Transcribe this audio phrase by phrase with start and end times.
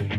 [0.00, 0.16] Hjertelig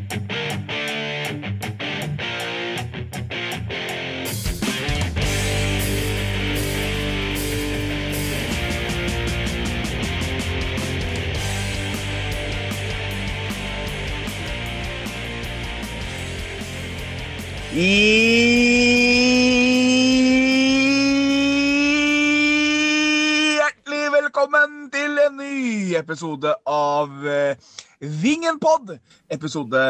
[24.13, 27.57] velkommen til en ny episode av eh,
[28.01, 28.95] Vingenpod.
[29.29, 29.81] Episode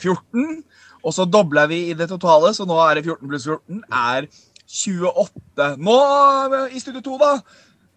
[0.00, 0.62] 14.
[1.04, 4.28] Og så dobler vi i det totale, så nå er det 14 pluss 14 er
[4.70, 5.68] 28.
[5.80, 5.98] Nå
[6.70, 7.30] i studio 2, da.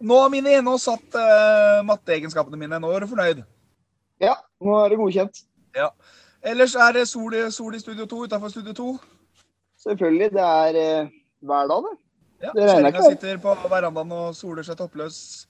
[0.04, 2.80] Nå, Mini, nå satt uh, matteegenskapene mine.
[2.80, 3.44] Nå er du fornøyd?
[4.22, 5.44] Ja, nå er det godkjent.
[5.76, 5.90] Ja.
[6.44, 8.88] Ellers er det sol, sol i studio 2 utafor studio 2.
[9.86, 10.32] Selvfølgelig.
[10.34, 11.12] Det er uh,
[11.44, 11.96] hver dag, det.
[12.44, 15.46] Ja, Kjerringa sitter på verandaen og soler seg toppløs.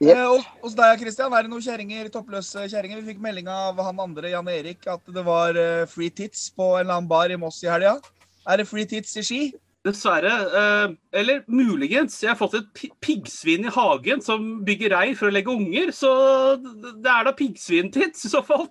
[0.00, 0.16] Jep.
[0.16, 3.02] Eh, hos deg, Christian, er det noen kjerringer, toppløse kjerringer?
[3.02, 6.70] Vi fikk melding av han andre, Jan Erik, at det var eh, free tits på
[6.78, 7.98] en eller annen bar i Moss i helga.
[8.48, 9.40] Er det free tits i Ski?
[9.84, 10.32] Dessverre.
[10.60, 12.16] Eh, eller muligens.
[12.24, 15.92] Jeg har fått et piggsvin i hagen som bygger reir for å legge unger.
[15.92, 16.08] Så
[16.56, 18.70] det er da piggsvintits i så fall.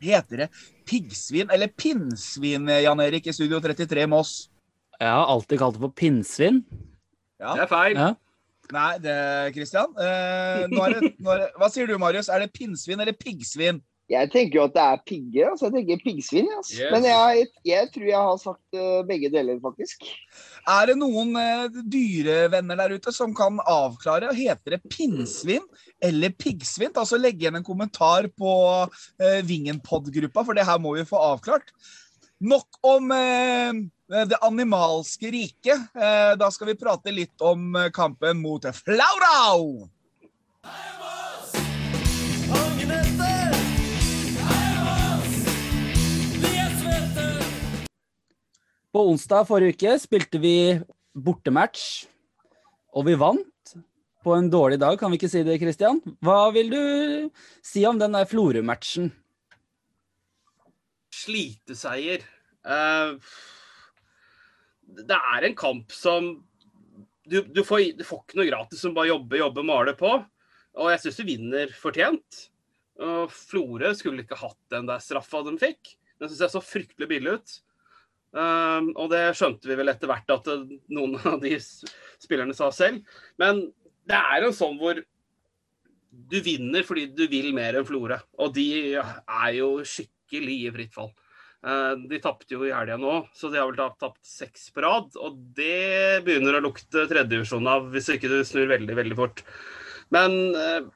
[0.00, 0.48] Heter det
[0.88, 4.48] piggsvin eller pinnsvin, Jan Erik, i Studio 33 Moss?
[4.96, 6.64] Jeg har alltid kalt det for pinnsvin.
[7.36, 7.52] Ja.
[7.52, 8.00] Det er feil.
[8.00, 8.10] Ja.
[8.74, 9.18] Nei, det,
[9.56, 9.94] Christian.
[9.98, 12.30] Eh, nå er det, nå er det, hva sier du, Marius?
[12.30, 13.80] Er det pinnsvin eller piggsvin?
[14.10, 15.50] Jeg tenker jo at det er pigger.
[15.52, 15.68] altså.
[15.68, 16.48] Jeg tenker piggsvin.
[16.56, 16.80] Altså.
[16.80, 16.90] Yes.
[16.90, 20.08] Men jeg, jeg tror jeg har sagt eh, begge deler, faktisk.
[20.66, 24.32] Er det noen eh, dyrevenner der ute som kan avklare?
[24.34, 25.62] Heter det pinnsvin
[26.02, 26.90] eller piggsvin?
[26.90, 28.52] Altså Legg igjen en kommentar på
[29.22, 31.70] eh, Vingenpod-gruppa, for det her må vi få avklart.
[32.40, 33.72] Nok om eh,
[34.26, 35.76] det animalske riket.
[35.92, 39.90] Eh, da skal vi prate litt om eh, kampen mot Flaurau.
[48.90, 50.56] På onsdag forrige uke spilte vi
[51.12, 52.06] bortematch,
[52.96, 53.46] og vi vant.
[54.24, 56.00] På en dårlig dag, kan vi ikke si det, Christian?
[56.24, 56.82] Hva vil du
[57.64, 59.12] si om den der Florø-matchen?
[61.20, 62.24] Sliteseier.
[62.66, 63.12] Eh,
[65.00, 66.32] det er en kamp som
[67.30, 70.12] du, du, får, du får ikke noe gratis som bare jobbe, jobbe, male på.
[70.80, 72.44] Og jeg syns du vinner fortjent.
[73.00, 75.94] Og Florø skulle ikke hatt den der straffa de fikk.
[76.20, 77.54] Den syns jeg så fryktelig billig ut.
[78.30, 82.68] Um, og det skjønte vi vel etter hvert at eh, noen av de spillerne sa
[82.74, 83.02] selv.
[83.42, 83.64] Men
[84.10, 85.00] det er en sånn hvor
[86.10, 88.18] du vinner fordi du vil mer enn Florø.
[88.42, 88.68] Og de
[88.98, 91.10] er jo skikkelig i fritt fall.
[91.60, 95.10] Eh, De tapte jo i helga nå, så de har vel tapt, seks på rad.
[95.20, 99.44] Og det begynner å lukte tredjedivisjon av, hvis ikke du snur veldig, veldig fort.
[100.14, 100.88] Men eh,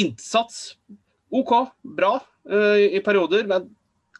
[0.00, 0.76] innsats
[1.34, 1.52] OK,
[1.98, 3.48] bra eh, i perioder.
[3.50, 3.68] Men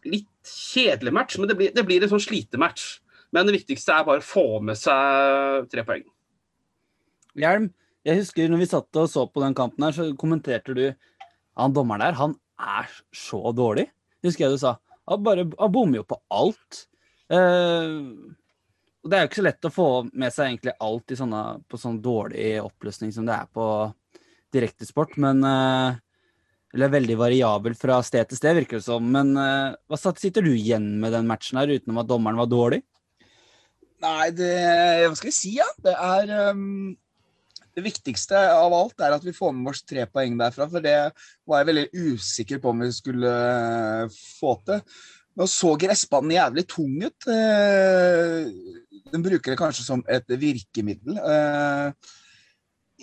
[0.05, 1.39] litt kjedelig match.
[1.39, 2.99] Men det blir, det blir en sånn slitematch.
[3.35, 6.05] Men det viktigste er bare å få med seg tre poeng.
[7.35, 7.67] Hjelm,
[8.07, 10.85] jeg husker når vi satt og så på den kampen her, så kommenterte du
[11.55, 13.85] Han dommeren der, han er så dårlig.
[14.23, 14.73] Husker jeg du sa.
[15.11, 16.85] Han bare han bommer jo på alt.
[17.31, 18.33] Uh,
[19.05, 21.77] og det er jo ikke så lett å få med seg egentlig alt sånne, på
[21.77, 23.67] sånn dårlig oppløsning som det er på
[24.55, 25.93] direktesport, men uh,
[26.75, 29.05] Eller veldig variabel fra sted til sted, virker det som.
[29.07, 32.81] Men uh, hva sitter du igjen med den matchen her, utenom at dommeren var dårlig?
[34.03, 34.51] Nei, det
[35.05, 35.67] Hva skal jeg si, ja?
[35.85, 36.95] Det er um,
[37.75, 40.67] Det viktigste av alt er at vi får med oss tre poeng derfra.
[40.71, 40.95] For det
[41.43, 44.83] var jeg veldig usikker på om vi skulle eh, få til.
[45.35, 47.27] Nå så gressbanen jævlig tung ut.
[47.27, 48.45] Eh,
[49.11, 51.19] Den bruker det kanskje som et virkemiddel.
[51.19, 52.13] Eh,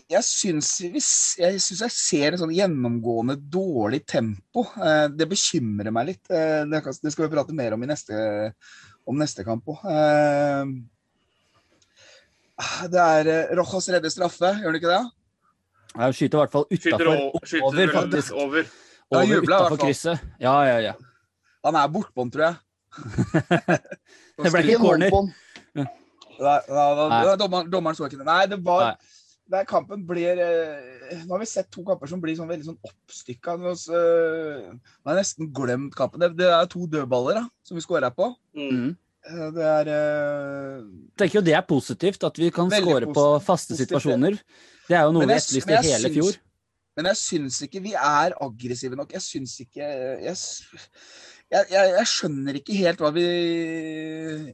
[0.08, 4.64] Jeg syns, jeg jeg ser en sånn gjennomgående dårlig tempo.
[5.12, 6.24] Det bekymrer meg litt.
[6.28, 8.16] Det skal vi prate mer om neste,
[9.08, 9.84] om neste kamp òg.
[12.92, 15.02] Det er eh, Rojas redder straffe, gjør han ikke det?
[15.96, 17.10] Han skyter i hvert fall utafor.
[17.62, 18.32] Over, faktisk.
[18.32, 18.68] over.
[19.12, 20.28] Over jubler i hvert utafor krysset.
[20.40, 20.92] Ja, ja, ja.
[21.66, 22.54] Han er bortbånd, tror jeg.
[24.42, 25.12] Det ble ikke corner.
[26.42, 28.26] Nei, dommeren, dommeren så ikke det.
[28.26, 29.12] Nei, det var Nei.
[29.52, 32.80] der kampen blir eh, Nå har vi sett to kamper som blir sånn veldig sånn
[32.88, 33.54] oppstykka.
[33.60, 34.72] Nå så, eh,
[35.04, 36.24] har jeg nesten glemt kampen.
[36.24, 38.32] Det, det er to dødballer da, som vi skåra på.
[38.58, 38.94] Mm.
[39.28, 43.26] Eh, Det er eh, Jeg tenker jo det er positivt, at vi kan score på
[43.44, 44.38] faste Positivt, situasjoner.
[44.88, 46.40] Det er jo noe vi etterlyste hele syns- fjor.
[46.96, 49.12] Men jeg syns ikke vi er aggressive nok.
[49.16, 50.36] Jeg syns ikke Jeg,
[51.52, 53.24] jeg, jeg, skjønner ikke helt hva vi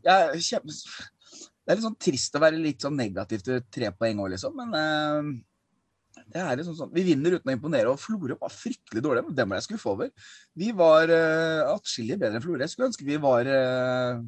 [0.05, 4.21] jeg, kjem- Det er litt sånn trist å være litt sånn negativ til tre poeng
[4.23, 4.55] òg, liksom.
[4.57, 9.03] Men eh, Det er liksom sånn, Vi vinner uten å imponere, og Florø var fryktelig
[9.05, 9.25] dårlig.
[9.35, 10.11] Det må jeg skuffe over.
[10.59, 12.61] Vi var uh, atskillig bedre enn Florø.
[12.65, 14.21] Jeg skulle ønske vi var uh,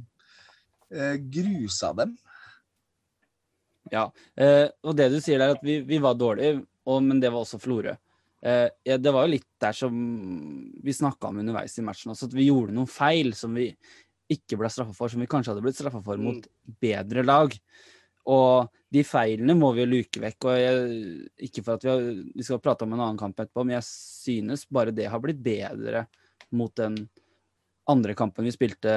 [1.31, 2.17] grusa dem.
[3.91, 4.07] Ja,
[4.39, 7.43] eh, og det du sier der, at vi, vi var dårlige, og, men det var
[7.43, 7.95] også Florø.
[8.41, 9.95] Eh, ja, det var jo litt der som
[10.81, 13.69] vi snakka om underveis i matchen også, at vi gjorde noen feil som vi
[14.31, 16.45] ikke ble straffa for, som vi kanskje hadde blitt straffa for mot
[16.81, 17.57] bedre lag.
[18.31, 20.47] Og de feilene må vi jo luke vekk.
[20.47, 21.09] og jeg,
[21.49, 22.05] Ikke for at vi, har,
[22.37, 25.41] vi skal prate om en annen kamp etterpå, men jeg synes bare det har blitt
[25.43, 26.05] bedre
[26.55, 27.03] mot den
[27.91, 28.93] andre kampen vi spilte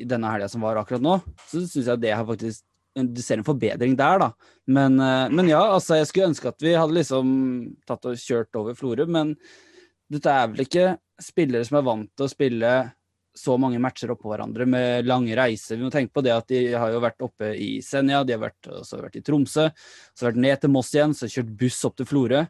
[0.00, 1.18] i denne helga som var akkurat nå.
[1.48, 4.26] Så syns jeg det har faktisk du ser en forbedring der, da.
[4.68, 7.30] Men, eh, men, ja, altså, jeg skulle ønske at vi hadde liksom
[7.88, 9.32] tatt og kjørt over Florø, men
[10.12, 10.88] dette er vel ikke
[11.22, 12.72] spillere som er vant til å spille
[13.32, 15.78] så mange matcher oppå hverandre med lange reiser.
[15.78, 18.42] Vi må tenke på det at de har jo vært oppe i Senja, de har
[18.42, 21.54] vært, også vært i Tromsø, så har vært ned til Moss igjen, så har kjørt
[21.62, 22.44] buss opp til Florø.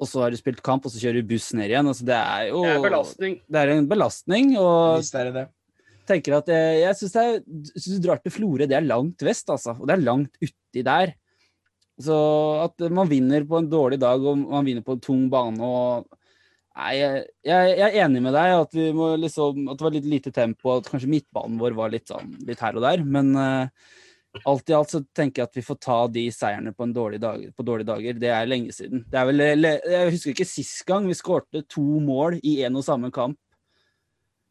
[0.00, 1.90] Og så har de spilt kamp, og så kjører de buss ned igjen.
[1.90, 3.34] Altså, det er jo Det er belastning.
[3.44, 5.48] Det er en belastning, og Visst er det det.
[6.10, 9.76] Tenker at jeg, jeg syns du drar til Florø, det er langt vest, altså.
[9.78, 11.14] Og det er langt uti der.
[12.00, 12.16] Så
[12.64, 16.16] at man vinner på en dårlig dag, og man vinner på en tung bane og
[16.80, 18.76] Nei, jeg, jeg, er enig med deg at,
[19.20, 22.62] liksom, at det var litt lite tempo, at kanskje midtbanen vår var litt sånn litt
[22.62, 23.02] her og der.
[23.04, 23.90] Men uh,
[24.46, 27.42] alt i alt så tenker jeg at vi får ta de seierne på, dårlig dag,
[27.52, 28.20] på dårlige dager.
[28.22, 29.02] Det er lenge siden.
[29.10, 33.10] Er vel, jeg husker ikke sist gang vi skårte to mål i en og samme
[33.14, 33.36] kamp.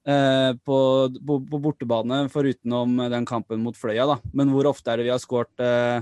[0.09, 0.75] Uh, på,
[1.21, 4.15] på, på, bortebane, forutenom den kampen mot Fløya, da.
[4.33, 6.01] Men hvor ofte er det vi har skåret uh,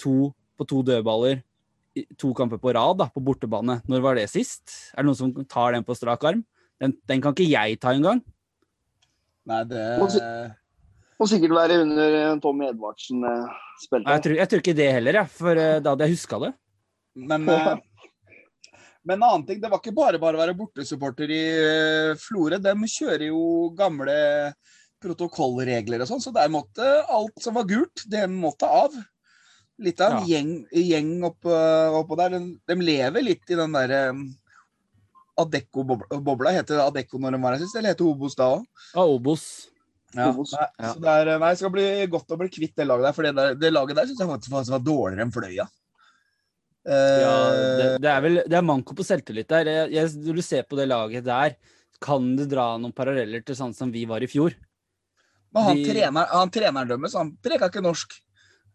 [0.00, 1.42] to på to dødballer
[2.18, 3.80] to kamper på rad da, på bortebane.
[3.88, 4.92] Når var det sist?
[4.94, 6.44] Er det noen som tar den på strak arm?
[6.78, 8.22] Den, den kan ikke jeg ta engang.
[9.48, 9.84] Nei, det
[11.18, 14.12] Må sikkert være under Tommy Edvardsen eh, spilte.
[14.12, 16.52] Jeg, tror- jeg tror ikke det heller, jeg, for eh, da hadde jeg huska det.
[17.18, 17.72] Men, eh,
[19.08, 22.58] men en annen ting, det var ikke bare bare å være bortesupporter i eh, Florø.
[22.60, 24.16] De kjører jo gamle
[25.00, 28.92] protokollregler og sånn, så der måtte alt som var gult, det måtte av.
[29.78, 31.54] Litt av en gjeng, gjeng oppå,
[32.00, 32.34] opp der.
[32.34, 34.02] De, de lever litt i den derre
[35.38, 36.52] Adecco-bobla.
[36.56, 38.64] Heter det Adecco når de var her sist, eller heter Obos da òg?
[38.90, 39.44] Ja, Obos.
[40.16, 40.52] Ja, Obos.
[40.56, 40.92] nei, Ja.
[40.92, 43.28] Så det, er, nei, det skal bli godt å bli kvitt det laget der, for
[43.28, 45.68] det, der, det laget der syns jeg faktisk var dårligere enn Fløya.
[46.88, 47.34] Eh, Ja,
[47.78, 49.68] det, det er vel det er manko på selvtillit der.
[49.68, 51.56] Jeg, jeg, når du ser på det laget der,
[52.00, 54.54] kan du dra noen paralleller til sånn som vi var i fjor?
[55.52, 58.18] men han, de- trener, han treneren deres, han preka ikke norsk.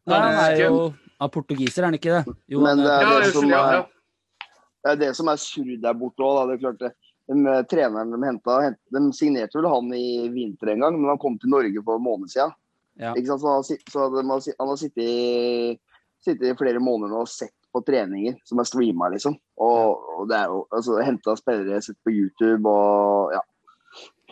[0.09, 0.79] Nei, han er jo
[1.21, 2.33] av portugiser, er han ikke det?
[2.51, 4.47] Jo, Men det er, Ja, det som er, ja.
[4.83, 6.49] det er det som er surr der borte òg.
[6.49, 6.91] Det er klart det.
[7.31, 8.57] Eh, treneren de henta,
[8.91, 12.03] de signerte vel han i vinter en gang, men han kom til Norge for en
[12.09, 12.51] måned siden.
[12.99, 13.13] Ja.
[13.15, 13.45] Ikke sant?
[13.45, 15.77] Så, han, har så de han har sittet i,
[16.25, 19.37] sittet i flere måneder nå og sett på treninger som er streama, liksom.
[19.61, 23.41] Og, og det er jo altså, henta spillere, sett på YouTube og ja.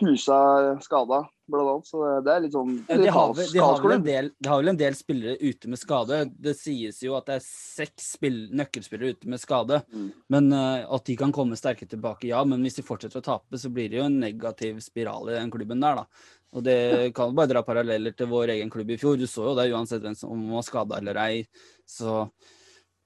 [0.02, 0.36] Husa
[0.82, 1.86] skada, blant annet.
[1.86, 4.80] Så det er litt sånn Ja, de, har de, har del, de har vel en
[4.80, 6.22] del spillere ute med skade.
[6.32, 9.82] Det sies jo at det er seks spill, nøkkelspillere ute med skade.
[9.92, 10.08] Mm.
[10.32, 12.42] Men uh, At de kan komme sterke tilbake, ja.
[12.48, 15.52] Men hvis de fortsetter å tape, så blir det jo en negativ spiral i den
[15.54, 16.32] klubben der, da.
[16.52, 19.16] Og det kan bare dra paralleller til vår egen klubb i fjor.
[19.16, 21.46] Du så jo det uansett hvem som om man var skada eller ei.
[21.88, 22.26] Så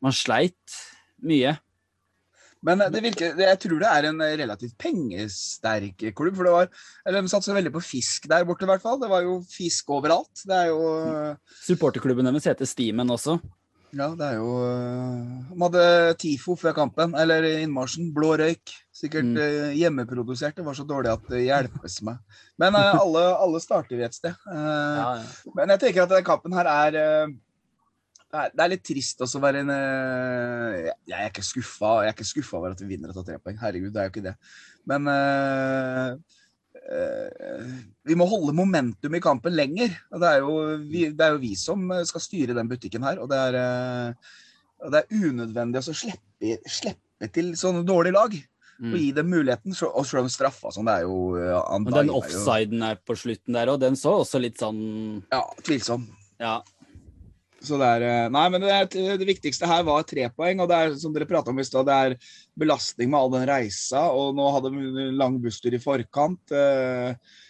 [0.03, 0.77] man sleit
[1.25, 1.57] mye.
[2.67, 6.35] Men det virker, jeg tror det er en relativt pengesterk klubb.
[6.35, 6.71] for det var,
[7.07, 8.99] eller De satser veldig på fisk der borte, i hvert fall.
[8.99, 10.43] Det var jo fisk overalt.
[10.47, 11.37] Det er jo
[11.67, 13.39] Supporterklubben deres heter Steamen også.
[13.97, 14.49] Ja, det er jo
[15.55, 15.85] De hadde
[16.21, 18.11] TIFO før kampen, eller innmarsjen.
[18.13, 18.73] Blå røyk.
[18.93, 19.37] Sikkert Mm.
[19.39, 20.57] eh, hjemmeprodusert.
[20.57, 22.19] Det var så dårlig at det hjelpes meg.
[22.59, 24.35] Men eh, alle, alle starter et sted.
[24.51, 25.53] Eh, Ja, ja.
[25.55, 27.27] Men jeg tenker at denne kampen her er eh,
[28.27, 32.11] det er, det litt trist også å være en eh, Jeg er ikke skuffa Jeg
[32.11, 33.61] er ikke skuffa over at vi vinner og tar tre poeng.
[33.61, 34.35] Herregud, det er jo ikke det.
[34.91, 36.17] Men uh,
[36.91, 37.71] uh,
[38.07, 39.95] vi må holde momentum i kampen lenger.
[40.11, 43.23] Og det, er jo vi, det er jo vi som skal styre den butikken her.
[43.23, 44.37] Og det er, uh,
[44.83, 48.37] og det er unødvendig å slippe, slippe til sånne dårlige lag.
[48.37, 48.45] Og
[48.77, 48.93] Mm.
[49.01, 49.73] gi dem muligheten.
[49.89, 53.57] Og selv om straffa sånn, det er jo Andai, Og den offsiden er på slutten
[53.57, 56.05] der òg, den så også litt sånn Ja, tvilsom.
[56.37, 56.59] Ja.
[57.67, 58.77] Så det er eh, Nei, men det,
[59.21, 61.89] det viktigste her var tre poeng, og det er som dere prata om i stad,
[61.89, 66.55] det er belastning med all den reisa, og nå hadde vi lang busstur i forkant.
[66.55, 67.43] Eh,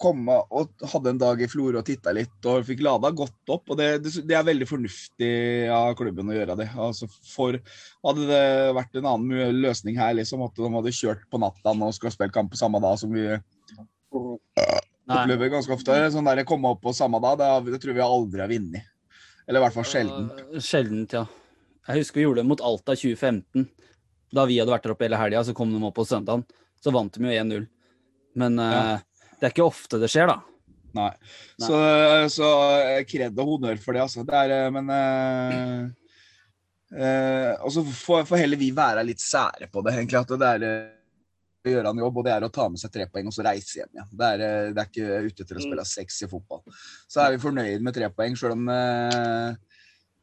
[0.00, 3.70] komme og hadde en dag i Florø og titta litt og fikk lada godt opp.
[3.72, 5.30] og Det, det, er veldig fornuftig
[5.72, 6.68] av klubben å gjøre det.
[6.76, 7.56] Altså for,
[8.04, 8.42] hadde det
[8.76, 12.34] vært en annen løsning her, liksom, at de hadde kjørt på natta og skulle spille
[12.34, 15.22] kamp på samme dag som vi Nei.
[15.22, 18.44] opplever ganske ofte, sånn der komme opp på samme dag, det, det tror vi aldri
[18.44, 18.92] har vunnet.
[19.46, 20.44] Eller i hvert fall sjeldent.
[20.50, 21.24] Uh, Sjeldent, ja.
[21.86, 23.68] Jeg husker vi gjorde det mot Alta 2015.
[24.34, 26.42] Da vi hadde vært der oppe hele helga, så kom de opp på søndagen.
[26.82, 27.66] Så vant de jo 1-0.
[28.36, 28.96] Men eh,
[29.38, 30.40] det er ikke ofte det skjer, da.
[30.96, 31.12] Nei.
[31.60, 31.68] Nei.
[31.68, 31.76] Så,
[32.32, 32.50] så
[32.80, 34.24] eh, kred og honnør for det, altså.
[34.26, 34.90] Det er eh, Men
[36.90, 40.22] uh, Og så får, får heller vi være litt sære på det, egentlig.
[40.24, 40.60] At det er
[41.72, 43.80] gjøre en jobb, og det er å ta med seg tre poeng og så reise
[43.80, 44.10] hjem igjen.
[44.12, 46.62] Det er, eh, det er ikke ute til å spille sexy fotball.
[47.10, 49.50] Så er vi fornøyd med tre poeng, sjøl om uh,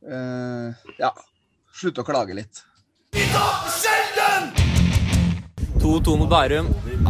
[0.08, 1.14] uh, Ja.
[1.74, 2.62] Slutte å klage litt.
[5.84, 6.70] 2-2 mot Bærum.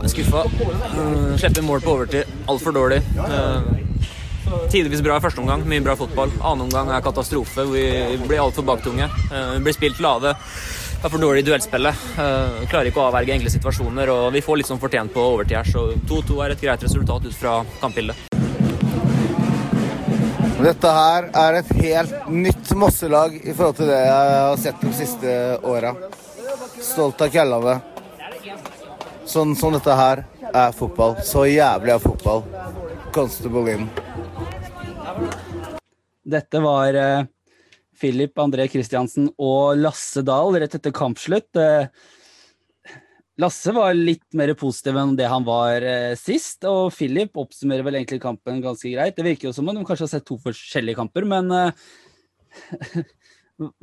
[0.10, 0.46] Skuffa.
[0.96, 2.30] Uh, Slippe mål på overtid.
[2.50, 3.02] Altfor dårlig.
[3.20, 3.62] Uh,
[4.72, 5.66] tidvis bra i første omgang.
[5.70, 6.32] Mye bra fotball.
[6.42, 7.68] Annen omgang er katastrofe.
[7.70, 7.84] Vi
[8.26, 9.10] blir altfor baktunge.
[9.30, 10.34] Uh, vi blir spilt lave.
[11.04, 12.04] Er for dårlig i duellspillet.
[12.16, 14.08] Uh, klarer ikke å avverge enkle situasjoner.
[14.08, 17.26] Og vi får litt sånn fortjent på overtid her, så 2-2 er et greit resultat
[17.28, 18.22] ut fra kampbildet.
[20.64, 24.94] Dette her er et helt nytt Mosselag i forhold til det jeg har sett de
[24.96, 25.36] siste
[25.68, 25.92] åra.
[26.80, 27.76] Stolt av Kjellane.
[29.28, 31.20] Sånn som dette her er fotball.
[31.20, 32.48] Så jævlig er fotball.
[33.12, 33.90] Constable in.
[36.24, 36.96] Dette var
[38.04, 41.50] Philip André Kristiansen og Lasse Dahl rett etter kampslutt.
[41.56, 41.88] Eh,
[43.42, 47.98] Lasse var litt mer positiv enn det han var eh, sist, og Philip oppsummerer vel
[47.98, 49.16] egentlig kampen ganske greit.
[49.18, 51.72] Det virker jo som om de kanskje har sett to forskjellige kamper, men eh,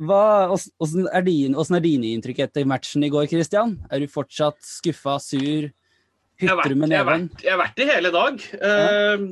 [0.05, 0.23] hva,
[0.53, 3.75] åssen er, din, hvordan er dine inntrykk etter matchen i går, Kristian?
[3.91, 5.71] Er du fortsatt skuffa, sur?
[6.41, 7.27] Hytter du med neven?
[7.43, 8.39] jeg har vært det hele dag.
[8.65, 9.27] Ehm,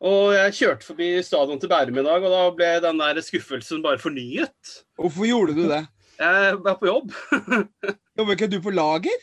[0.00, 3.82] og jeg kjørte forbi stadion til Bærum i dag, og da ble den der skuffelsen
[3.84, 4.74] bare fornyet.
[4.98, 5.82] Hvorfor gjorde du det?
[6.18, 7.12] Jeg var på jobb.
[8.18, 9.22] Jobber ikke du på lager?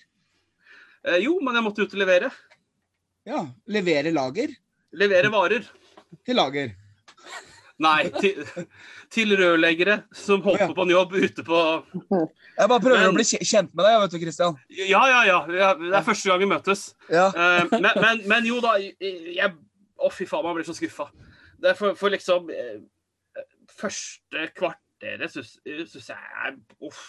[1.08, 2.32] Eh, jo, men jeg måtte ut og levere.
[3.28, 3.46] Ja.
[3.70, 4.51] Levere lager
[4.98, 5.68] Levere varer.
[6.28, 6.74] til lager.
[7.82, 8.44] Nei, til,
[9.10, 11.62] til rørleggere som holdt på på en jobb ute på
[12.12, 14.58] Jeg bare prøver Men- å bli kjent med deg, vet du, Christian.
[14.70, 15.40] Ja, ja, ja.
[15.50, 16.84] ja det er første gang vi møtes.
[17.10, 17.30] Ja.
[17.32, 19.54] Eh, men, men, men jo da, jeg
[20.01, 21.10] Å, fy faen, man blir så skuffa.
[21.62, 22.81] Det er for, for liksom eh,
[23.72, 27.03] Første kvarteret syns jeg er uff,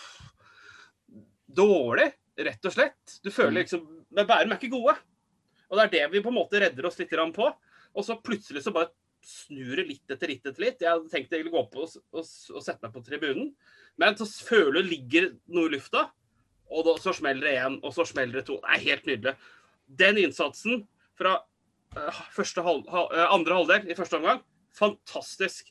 [1.50, 2.06] dårlig,
[2.46, 3.16] rett og slett.
[3.25, 3.82] Du føler liksom
[4.14, 4.94] Men Bærum er ikke gode.
[5.68, 7.49] Og det er det vi på en måte redder oss litt på.
[7.92, 10.82] Og så plutselig så bare snur det litt etter litt etter litt.
[10.82, 13.52] Jeg hadde tenkt egentlig gå opp og, og, og sette meg på tribunen,
[14.00, 16.08] men så føler du ligger noe i lufta.
[16.72, 18.58] Og da, så smeller det én, og så smeller det to.
[18.62, 19.34] Det er helt nydelig.
[20.02, 20.84] Den innsatsen
[21.18, 21.37] fra
[21.94, 24.42] halv, eh, andre halvdel i første omgang,
[24.76, 25.68] fantastisk.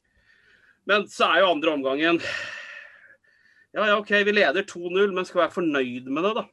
[0.85, 2.21] Men så er jo andre omgangen
[3.71, 6.43] Ja, ja, OK, vi leder 2-0, men skal være fornøyd med det, da.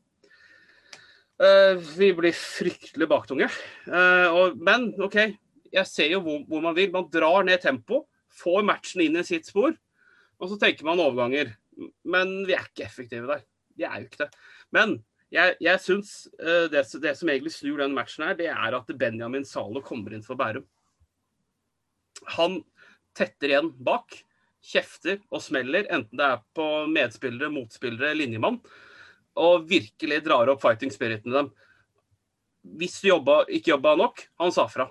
[1.42, 3.48] Eh, vi blir fryktelig baktunge.
[3.86, 5.16] Eh, men OK,
[5.72, 6.92] jeg ser jo hvor, hvor man vil.
[6.94, 8.04] Man drar ned tempo,
[8.38, 9.74] får matchen inn i sitt spor,
[10.38, 11.56] og så tenker man overganger.
[12.06, 13.42] Men vi er ikke effektive der.
[13.78, 14.30] Vi er jo ikke det.
[14.74, 14.98] Men
[15.34, 18.92] jeg, jeg syns eh, det, det som egentlig snur den matchen her, det er at
[19.00, 20.64] Benjamin Zalo kommer inn for Bærum.
[22.38, 22.62] Han
[23.16, 24.16] tetter igjen bak,
[24.64, 28.58] kjefter og smeller, enten det er på medspillere, motspillere, linjemann,
[29.38, 31.50] og virkelig drar opp fighting spiriten i dem.
[32.80, 34.88] Hvis du jobba, ikke jobba nok, han sa fra.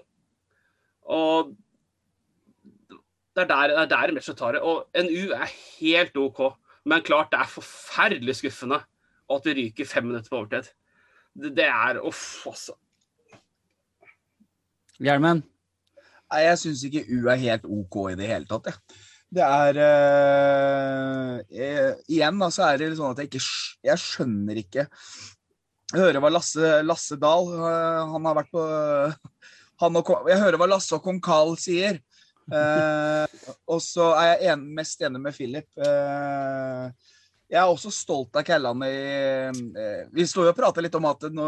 [1.07, 1.51] Og
[3.35, 4.61] det er der, det er der matchet tar det.
[4.65, 6.45] Og NU er helt OK,
[6.87, 8.79] men klart det er forferdelig skuffende
[9.35, 10.71] at det ryker fem minutter på overtid.
[11.37, 12.77] Det, det er Uff, altså.
[15.03, 15.43] Hjelmen?
[16.27, 19.03] Nei, jeg syns ikke U er helt OK i det hele tatt, jeg.
[19.37, 23.41] Det er uh, jeg, Igjen da, så er det sånn at jeg ikke
[23.89, 28.63] Jeg skjønner ikke Jeg hører hva Lasse, Lasse Dahl eh, Han har vært på
[29.83, 31.99] han og, Jeg hører hva Lasse og kong Carl sier.
[32.47, 33.27] Uh,
[33.67, 35.67] og så er jeg en, mest enig med Philip.
[35.75, 37.11] Eh,
[37.47, 41.05] jeg er også stolt av Kellan i eh, Vi står jo og prater litt om
[41.07, 41.45] at nå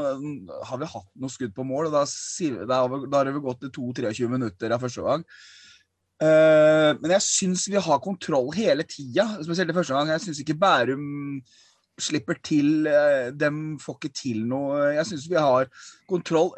[0.69, 2.03] har vi hatt noe skudd på mål, og da,
[2.79, 5.25] har vi- gått til 2-23 minutter av første gang.
[6.23, 10.13] Eh, men jeg syns vi har kontroll hele tida, spesielt i første gang.
[10.15, 11.41] Jeg syns ikke Bærum
[11.99, 12.87] slipper til.
[12.87, 14.93] De dem får ikke til noe.
[14.95, 15.67] Jeg syns vi har
[16.07, 16.53] kontroll.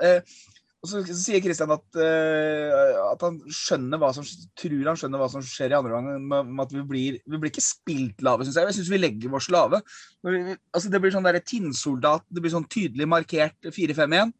[0.81, 4.25] Og så sier Kristian at, uh, at han skjønner hva som
[4.57, 7.53] tror han skjønner hva som skjer i andre omgang, med, at vi blir, vi blir
[7.53, 8.71] ikke spilt lave, syns jeg.
[8.71, 9.83] Jeg syns vi legger oss lave.
[10.25, 14.33] Altså, det blir sånn der tinnsoldat, det blir sånn tydelig markert 4-5-1.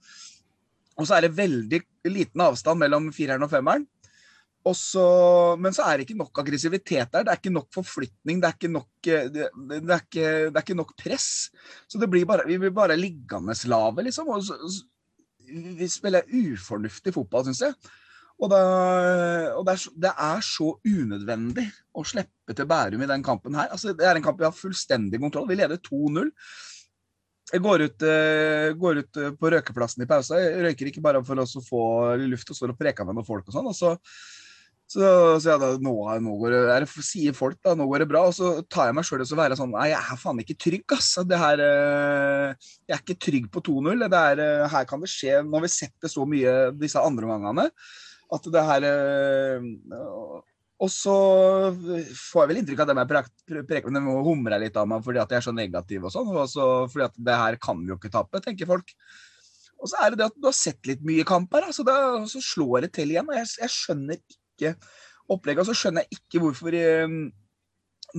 [0.98, 3.86] Og så er det veldig liten avstand mellom fireren og femmeren.
[4.67, 5.03] Og så,
[5.57, 7.25] men så er det ikke nok aggressivitet der.
[7.25, 8.41] Det er ikke nok forflytning.
[8.41, 11.29] Det er ikke nok, eh, det, det er ikke, det er ikke nok press.
[11.89, 14.29] Så blir bare, vi blir bare liggende lave, liksom.
[14.29, 14.57] Og så,
[15.51, 17.75] vi spiller ufornuftig fotball, syns jeg.
[18.41, 18.60] Og, da,
[19.53, 23.58] og det, er så, det er så unødvendig å slippe til Bærum i den kampen
[23.58, 23.70] her.
[23.70, 25.46] Altså, det er en kamp vi har fullstendig kontroll.
[25.50, 26.31] Vi leder 2-0.
[27.51, 30.39] Jeg går ut, eh, går ut eh, på røkeplassen i pausa.
[30.41, 31.84] Jeg røyker ikke bare for å få
[32.24, 33.70] luft og står og preker med noen folk og sånn.
[33.70, 33.93] Og så,
[34.91, 38.25] så, så ja, da, nå, nå er sier folk da, nå går det bra.
[38.27, 40.57] Og så tar jeg meg sjøl i å være sånn Nei, jeg er faen ikke
[40.60, 41.13] trygg, ass.
[41.27, 44.03] Det her, eh, jeg er ikke trygg på 2-0.
[44.03, 47.00] Det er, eh, Her kan det skje Nå har vi sett det så mye disse
[47.00, 47.69] andre gangene
[48.31, 49.69] at det her eh,
[50.81, 51.15] Og så
[51.75, 55.24] får jeg vel inntrykk av at de er preker, de humrer litt av meg fordi
[55.24, 56.36] at jeg er så negativ og sånn.
[56.36, 58.91] Og så fordi at det her kan vi jo ikke tape, tenker folk.
[59.81, 61.86] Og så er det det at du har sett litt mye kamp her, så,
[62.29, 63.29] så slår det til igjen.
[63.31, 64.19] og jeg, jeg skjønner
[64.62, 64.75] ikke
[65.32, 65.63] opplegget.
[65.63, 67.18] Og så skjønner jeg ikke hvorfor eh,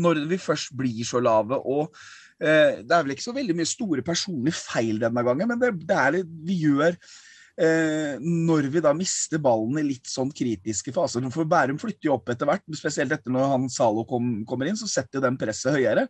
[0.03, 1.93] når vi først blir så lave og
[2.41, 5.75] eh, Det er vel ikke så veldig mye store personlige feil denne gangen, men det,
[5.89, 6.97] det er litt, vi gjør
[7.61, 11.27] eh, når vi da mister ballen i litt sånn kritiske faser.
[11.35, 14.81] For Bærum flytter jo opp etter hvert, spesielt etter når han Zalo kom, kommer inn,
[14.81, 16.09] så setter jo den presset høyere.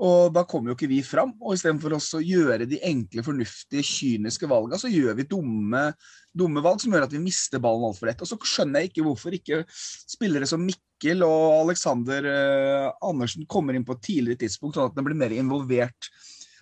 [0.00, 1.34] Og da kommer jo ikke vi fram.
[1.44, 5.90] Og istedenfor å gjøre de enkle, fornuftige, kyniske valgene, så gjør vi dumme,
[6.32, 8.24] dumme valg som gjør at vi mister ballen altfor lett.
[8.24, 13.76] Og så skjønner jeg ikke hvorfor ikke spillere som Mikkel og Alexander eh, Andersen kommer
[13.76, 16.10] inn på et tidligere tidspunkt, sånn at de blir mer involvert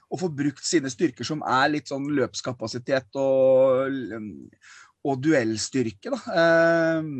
[0.08, 3.98] og får brukt sine styrker som er litt sånn løpskapasitet og,
[5.04, 6.38] og duellstyrke, da.
[6.42, 7.10] Eh,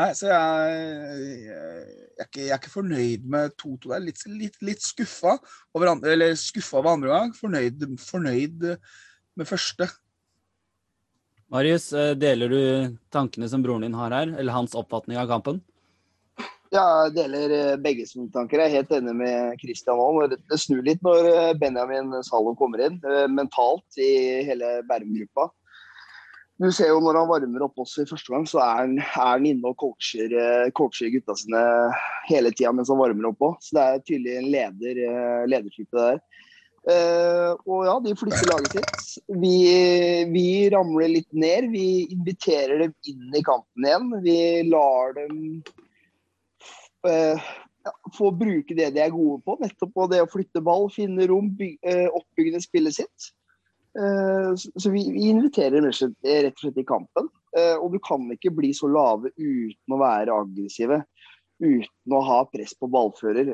[0.00, 0.76] nei, så jeg,
[1.46, 1.56] jeg,
[2.16, 4.04] er ikke, jeg, er ikke, fornøyd med 2-2 der.
[4.06, 5.36] Litt, litt, litt skuffa
[5.76, 7.34] over andre, eller skuffa over andre gang.
[7.36, 8.70] Fornøyd, fornøyd
[9.38, 9.90] med første.
[11.52, 12.62] Marius, eh, deler du
[13.12, 15.60] tankene som broren din har her, eller hans oppfatning av kampen?
[16.72, 18.62] Ja, jeg deler eh, begge sine tanker.
[18.62, 20.32] Jeg er helt enig med Christian òg.
[20.32, 25.50] Det snur litt når eh, Benjamin Salo kommer inn, eh, mentalt i hele Bærum-gruppa.
[26.62, 29.30] Du ser jo når han varmer opp også i første gang, så er han, er
[29.34, 30.30] han inne og coacher,
[30.78, 31.62] coacher gutta sine
[32.28, 33.56] hele tida mens han varmer opp òg.
[33.64, 35.02] Så det er tydelig en leder,
[35.50, 36.22] ledertype der.
[36.82, 39.26] Uh, og ja, de flytter laget sitt.
[39.38, 39.58] Vi,
[40.32, 41.68] vi, ramler litt ned.
[41.70, 44.08] Vi inviterer dem inn i kampen igjen.
[44.24, 45.36] Vi lar dem
[47.06, 47.38] uh,
[47.86, 49.56] ja, få bruke det de er gode på.
[49.62, 53.30] Nettopp på det å flytte ball, finne rom, uh, oppbyggende spillet sitt.
[53.92, 57.26] Så, så vi, vi, inviterer rett og slett i kampen.
[57.82, 61.02] Og du kan ikke bli så lave uten å være aggressive.
[61.60, 63.52] Uten å ha press på ballfører.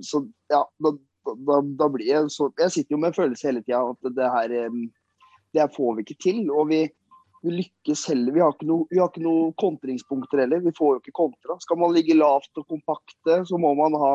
[0.00, 0.94] Så ja, da,
[1.28, 4.30] da, da, blir jeg så Jeg sitter jo med en følelse hele tida at det
[4.32, 4.56] her
[5.56, 6.40] det får vi ikke til.
[6.50, 6.80] Og vi,
[7.44, 8.34] vi lykkes heller.
[8.34, 10.64] Vi har ikke noen noe kontringspunkter heller.
[10.64, 11.58] Vi får jo ikke kontra.
[11.62, 14.14] Skal man ligge lavt og kompakte, så må man ha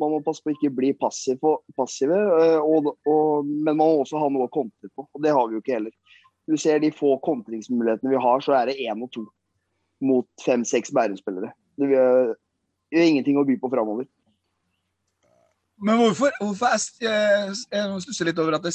[0.00, 1.42] man må passe på å ikke bli passiv,
[1.78, 2.18] passive,
[2.60, 5.06] og, og, men man må også ha noe å kontre på.
[5.06, 5.94] og Det har vi jo ikke heller.
[6.50, 9.24] Du ser de få kontringsmulighetene vi har, så er det én og to
[10.04, 11.54] mot fem-seks Bærum-spillere.
[11.80, 12.34] Det gjør
[12.92, 14.08] ingenting å by på framover.
[15.84, 18.74] Men hvorfor, hvorfor er, Jeg stusser litt over at det,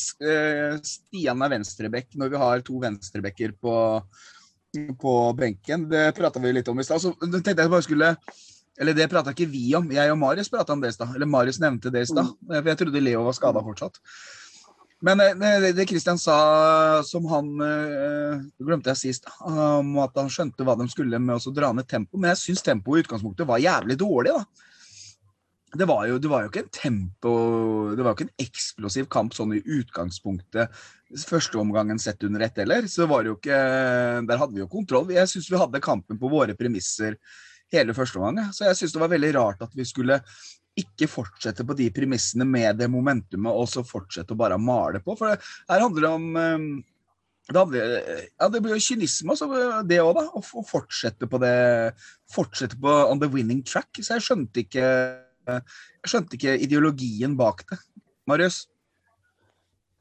[0.86, 3.76] Stian er venstrebekk når vi har to venstrebekker på,
[5.00, 5.88] på benken.
[5.92, 7.04] Det prata vi litt om i stad.
[7.04, 8.16] Så tenkte jeg bare skulle
[8.80, 9.88] Eller det prata ikke vi om.
[9.92, 11.16] Jeg og Marius prata om det i stad.
[11.16, 12.30] Eller Marius nevnte det i stad.
[12.32, 12.54] Mm.
[12.54, 14.00] For jeg trodde Leo var skada fortsatt.
[15.04, 16.40] Men det, Kristian Christian sa,
[17.08, 21.54] som han det glemte jeg sist, om at han skjønte hva de skulle med å
[21.56, 22.20] dra ned tempo.
[22.20, 24.36] Men jeg syns tempoet i utgangspunktet var jævlig dårlig.
[24.36, 24.68] da
[25.78, 27.32] det var, jo, det var jo ikke en tempo
[27.94, 30.80] Det var jo ikke en eksplosiv kamp sånn i utgangspunktet
[31.30, 32.88] Førsteomgangen sett under ett heller.
[32.90, 33.60] Så var det jo ikke
[34.30, 35.10] Der hadde vi jo kontroll.
[35.14, 37.18] Jeg syns vi hadde kampen på våre premisser
[37.74, 38.54] hele første omgang.
[38.56, 40.20] Så jeg syns det var veldig rart at vi skulle
[40.80, 45.16] ikke fortsette på de premissene med det momentumet, og så fortsette å bare male på.
[45.20, 46.68] For her handler det om ehm,
[47.50, 47.96] det, handler,
[48.30, 50.26] ja, det blir jo kynisme, altså, det òg, da.
[50.38, 51.56] Å fortsette på det
[52.30, 53.90] Fortsette på on the winning track.
[53.98, 54.86] Så jeg skjønte ikke
[55.50, 57.80] jeg skjønte ikke ideologien bak det.
[58.30, 58.68] Marius?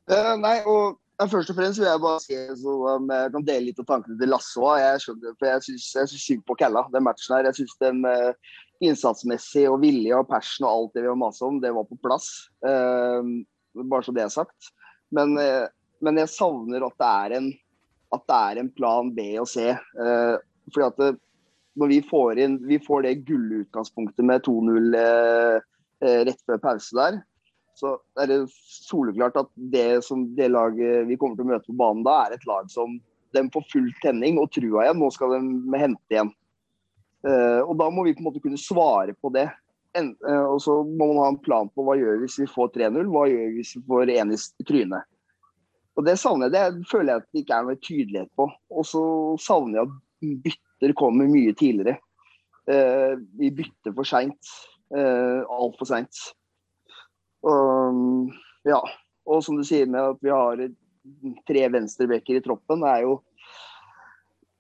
[0.09, 3.46] Uh, nei, og uh, Først og fremst vil jeg bare si så, um, jeg kan
[3.46, 4.78] dele litt av tankene til Lasse òg.
[4.83, 7.48] Jeg skjønner, for jeg syns synd på Kalla, den matchen her.
[7.50, 11.48] Jeg syns den uh, innsatsmessig og vilje og passion og alt det vi har masa
[11.48, 12.28] om, det var på plass.
[12.62, 14.68] bare så det er sagt.
[15.11, 17.48] Men, men, jeg savner at det er en,
[18.14, 19.72] at det er en plan B og C.
[19.98, 20.38] Uh,
[20.70, 21.11] fordi at det,
[21.78, 25.59] når vi får inn vi får det gullutgangspunktet med 2-0 eh,
[26.04, 27.20] eh, rett før pause der,
[27.79, 31.79] så er det soleklart at det, som det laget vi kommer til å møte på
[31.79, 32.99] banen da, er et lag som
[33.37, 34.99] de får full tenning og trua igjen.
[34.99, 36.33] Nå skal de hente igjen.
[37.29, 39.47] Eh, og Da må vi på en måte kunne svare på det.
[39.99, 42.73] Eh, og så må man ha en plan på hva gjør vi hvis vi får
[42.77, 45.14] 3-0, hva gjør vi hvis vi får 1 i trynet.
[45.99, 48.49] Og Det savner jeg, det føler jeg at det ikke er noe tydelighet på.
[48.71, 49.05] Og så
[49.43, 51.99] savner jeg at bytter kommer mye tidligere.
[52.71, 54.53] Eh, vi bytter for seint.
[54.88, 56.17] Uh, Altfor seint.
[57.46, 58.33] Og,
[58.66, 58.81] ja.
[59.29, 60.64] og som du sier med at vi har
[61.48, 63.18] tre venstrebekker i troppen, det er jo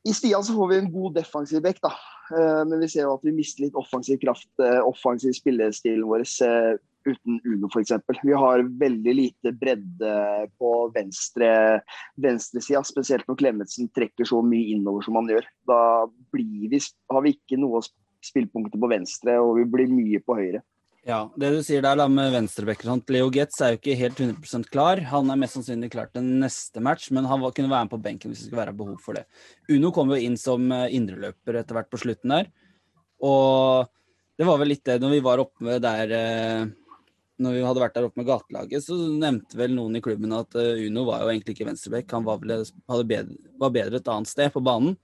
[0.08, 1.90] I Stian så får vi en god defensiv bekk, da.
[2.32, 6.24] Eh, men vi ser jo at vi mister litt offensiv kraft, eh, offensiv spillestilen vår
[6.46, 7.94] eh, uten Uno f.eks.
[8.22, 10.14] Vi har veldig lite bredde
[10.60, 11.50] på venstre
[12.20, 15.46] venstresida, spesielt når Klemetsen trekker så mye innover som han gjør.
[15.68, 15.80] Da
[16.36, 16.80] vi,
[17.12, 17.82] har vi ikke noe
[18.24, 20.62] spillpunkter på venstre, og vi blir mye på høyre.
[21.08, 22.90] Ja, det du sier der da med venstrebekker.
[23.08, 25.00] Leo Getz er jo ikke helt 100% klar.
[25.08, 28.28] Han er mest sannsynlig klar til neste match, men han kunne være med på benken
[28.28, 29.22] hvis det skulle være behov for det.
[29.72, 32.52] Uno kom jo inn som eh, indreløper etter hvert på slutten der.
[33.24, 33.88] Og
[34.36, 36.68] det var vel litt det når vi var oppe der eh,
[37.40, 40.60] Når vi hadde vært der oppe med gatelaget, så nevnte vel noen i klubben at
[40.60, 42.18] eh, Uno var jo egentlig ikke venstrebekk.
[42.18, 42.68] Han var, vel,
[43.08, 45.00] bedre, var bedre et annet sted på banen.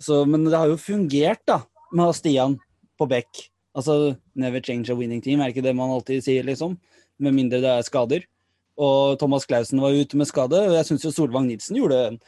[0.00, 1.60] Så, men det har jo fungert, da,
[1.92, 2.56] med Stian
[2.96, 3.50] på bekk.
[3.76, 6.76] Altså, never change a winning team, er ikke det man alltid sier, liksom?
[7.22, 8.26] Med mindre det er skader.
[8.74, 12.20] Og Thomas Clausen var ute med skade, og jeg syns jo Solvang Nilsen gjorde en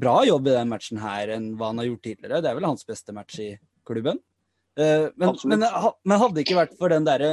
[0.00, 2.40] bra jobb i den matchen her enn hva han har gjort tidligere.
[2.40, 3.50] Det er vel hans beste match i
[3.88, 4.20] klubben.
[4.80, 7.32] Eh, men, men, men hadde det ikke vært for den derre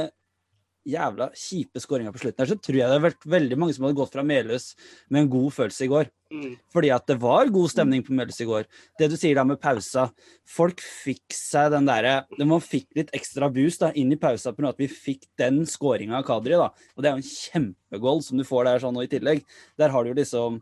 [0.88, 3.84] jævla kjipe skåringa på slutten her, så tror jeg det hadde vært veldig mange som
[3.84, 4.70] hadde gått fra Meløs
[5.12, 6.10] med en god følelse i går.
[6.30, 6.54] Mm.
[6.72, 8.68] Fordi at det var god stemning på Meløs i går.
[8.98, 10.06] Det du sier da med pausa.
[10.48, 14.66] Folk fikk seg den derre Man fikk litt ekstra boost da, inn i pausa på
[14.68, 16.56] at vi fikk den skåringa av Kadri.
[16.56, 16.70] da.
[16.96, 19.44] Og det er jo en kjempegoal som du får der sånn og i tillegg.
[19.78, 20.60] Der har du jo liksom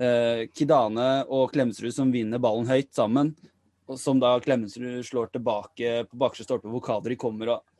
[0.00, 3.34] eh, Kidane og Klemetsrud som vinner ballen høyt sammen.
[3.86, 7.75] Og som da Klemetsrud slår tilbake på bakre stolpe hvor Kadri kommer og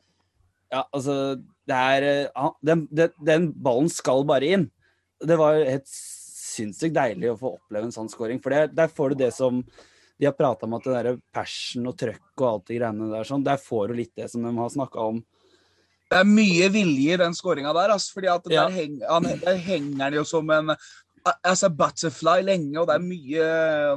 [0.73, 1.35] Ja, altså
[1.67, 4.65] Det er eh, den, den, den ballen skal bare inn.
[5.23, 8.41] Det var helt sinnssykt deilig å få oppleve en sånn scoring.
[8.43, 9.61] For det, der får du det som
[10.17, 13.27] de har prata om, at det derre passion og trøkk og alt de greiene der
[13.27, 15.19] sånn, der får du litt det som de har snakka om.
[16.07, 18.63] Det er mye vilje i den skåringa der, altså, fordi at Ja.
[18.65, 20.71] der, heng, han, der henger han jo som en
[21.45, 23.47] altså butterfly lenge, og det er mye,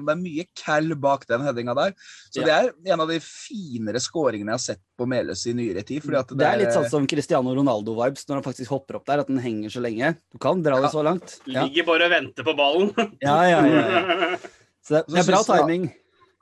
[0.06, 1.92] det er mye cal bak den headinga der.
[2.30, 2.44] Så Ja.
[2.46, 6.02] det er en av de finere skåringene jeg har sett på Meløs i nyere tid.
[6.02, 9.20] Fordi at Det er litt sånn som Cristiano Ronaldo-vibes når han faktisk hopper opp der,
[9.20, 10.16] at den henger så lenge.
[10.32, 11.38] Du kan dra det så langt.
[11.46, 12.90] Ja, Ligger bare og venter på ballen.
[13.22, 13.60] ja, ja.
[13.66, 14.36] ja, ja.
[14.82, 15.90] Så det, det er bra timing.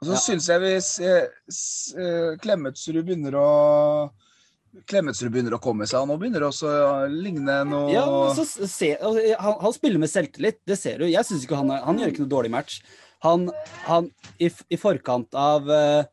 [0.00, 0.18] Og så Ja.
[0.22, 3.48] syns jeg hvis eh, Klemetsrud begynner å
[4.88, 6.06] Klemetsrud begynner å komme seg.
[6.08, 8.04] Nå begynner det også å ligne noe Ja,
[8.36, 11.08] så se, altså, han, han spiller med selvtillit, det ser du.
[11.10, 12.78] Jeg synes ikke han, han gjør ikke noe dårlig match.
[13.26, 13.48] Han,
[13.88, 16.06] han i, I forkant av uh,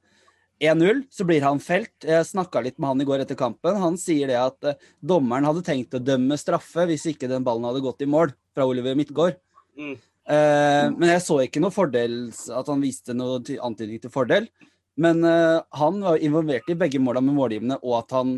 [0.64, 1.94] 1-0 så blir han felt.
[2.02, 3.78] Jeg snakka litt med han i går etter kampen.
[3.82, 7.68] Han sier det at uh, dommeren hadde tenkt å dømme straffe hvis ikke den ballen
[7.70, 9.38] hadde gått i mål fra Oliver Midtgaard.
[9.78, 9.98] Mm.
[10.26, 14.50] Uh, men jeg så ikke noe fordel, at han viste noe ty- antydning til fordel.
[14.96, 18.38] Men eh, han var involvert i begge måla med målgivende, og at han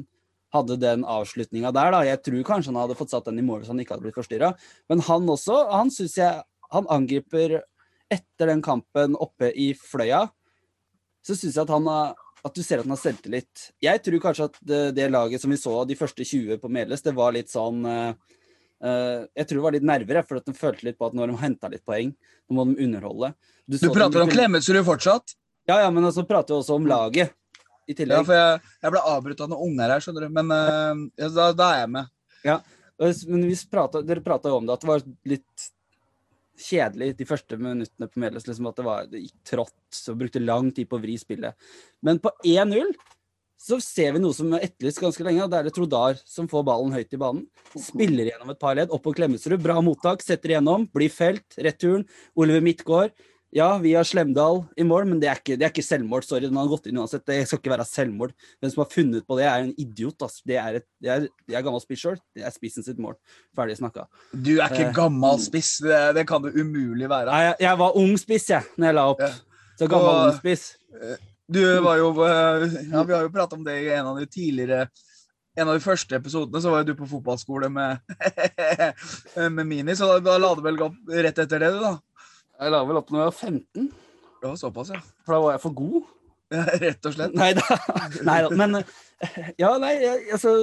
[0.56, 1.92] hadde den avslutninga der.
[1.92, 2.04] da.
[2.08, 4.20] Jeg tror kanskje han hadde fått satt den i mål hvis han ikke hadde blitt
[4.20, 4.54] forstyrra.
[4.90, 7.62] Men han også, han syns jeg Han angriper
[8.12, 10.26] etter den kampen oppe i Fløya.
[11.24, 13.70] Så syns jeg at han har at du ser at han har selvtillit.
[13.84, 17.02] Jeg tror kanskje at det, det laget som vi så de første 20 på Meløs,
[17.04, 18.14] det var litt sånn eh,
[19.36, 21.40] Jeg tror det var litt nerver, for at de følte litt på at når de
[21.42, 22.14] henta litt poeng,
[22.48, 23.34] nå må de underholde.
[23.68, 25.36] Du så dem- prater om Klemetsrud fortsatt?
[25.68, 27.34] Ja, ja, men altså prater vi også om laget
[27.88, 30.36] i Ja, for jeg, jeg ble avbrutt av noen unger her, skjønner du.
[30.38, 32.14] Men uh, da, da er jeg med.
[32.48, 32.60] Ja,
[33.00, 35.68] Men vi pratet, dere prata jo om det, at det var litt
[36.58, 38.48] kjedelig de første minuttene på Medles.
[38.48, 41.70] Liksom at det, var, det gikk trått og brukte lang tid på å vri spillet.
[42.06, 42.96] Men på 1-0
[43.58, 45.42] så ser vi noe som er etterlyst ganske lenge.
[45.44, 47.48] og Det er det Trodar som får ballen høyt i banen.
[47.74, 49.58] Spiller gjennom et par ledd, opp på Klemetsrud.
[49.64, 51.58] Bra mottak, setter igjennom, blir felt.
[51.58, 52.06] Returen.
[52.38, 53.16] Oliver Midtgaard.
[53.56, 56.24] Ja, vi har Slemdal i mål, men det er ikke, det er ikke selvmål.
[56.28, 57.24] Sorry, den har gått inn uansett.
[57.26, 58.34] Det skal ikke være selvmål.
[58.62, 60.22] Den som har funnet på det, er en idiot.
[60.28, 60.42] Ass.
[60.46, 62.18] Det er, et, det er, det er gammel spiss sjøl.
[62.36, 63.16] Det er spissen sitt mål.
[63.56, 64.04] Ferdig snakka.
[64.36, 64.94] Du er ikke Eh.
[65.00, 65.78] gammel spiss.
[65.86, 67.32] Det, det kan du umulig være.
[67.32, 69.24] Nei, jeg, jeg var ung spiss, jeg, når jeg la opp.
[69.24, 69.32] Ja.
[69.80, 70.68] Så gammel Og- ung spiss.
[71.48, 74.26] Du var jo eh, Ja, vi har jo pratet om det i en av de
[74.28, 74.90] tidligere
[75.58, 77.98] en av de første episodene så var jo du på fotballskole med,
[79.56, 81.96] med Mini, så da, da la du vel opp rett etter det, du, da?
[82.60, 83.88] Jeg la vel opp når jeg var 15,
[84.42, 85.00] Det var såpass, ja.
[85.26, 86.14] for da var jeg for god.
[86.54, 87.34] Ja, Rett og slett.
[87.36, 87.64] Nei da.
[88.30, 88.50] Nei da.
[88.56, 88.84] Men eh,
[89.60, 89.94] Ja, nei,
[90.32, 90.54] altså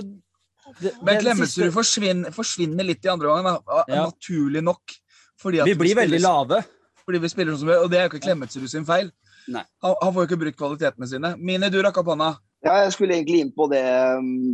[0.80, 3.82] det- Men Klemetsrud siste- forsvinner, forsvinner litt i andre gangen, da.
[3.90, 4.06] Ja.
[4.08, 4.94] naturlig nok.
[5.42, 6.62] Fordi at Vi blir veldig lave.
[7.04, 9.10] Fordi vi spiller sånn som vi gjør, og det er jo ikke Klemetsrud sin feil.
[9.52, 9.60] Nei.
[9.84, 11.34] Han, han får jo ikke brukt kvalitetene sine.
[11.36, 12.30] Mini, du rakk opp hånda.
[12.64, 13.82] Ja, jeg skulle egentlig inn på det,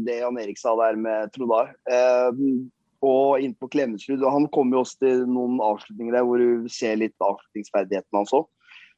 [0.08, 1.70] det Jan Erik sa der med Trodar.
[1.86, 2.40] Eh,
[3.06, 4.22] og inn på Klemetsrud.
[4.28, 8.48] Han kommer jo også til noen avslutninger der hvor du ser litt avslutningsferdigheten hans òg.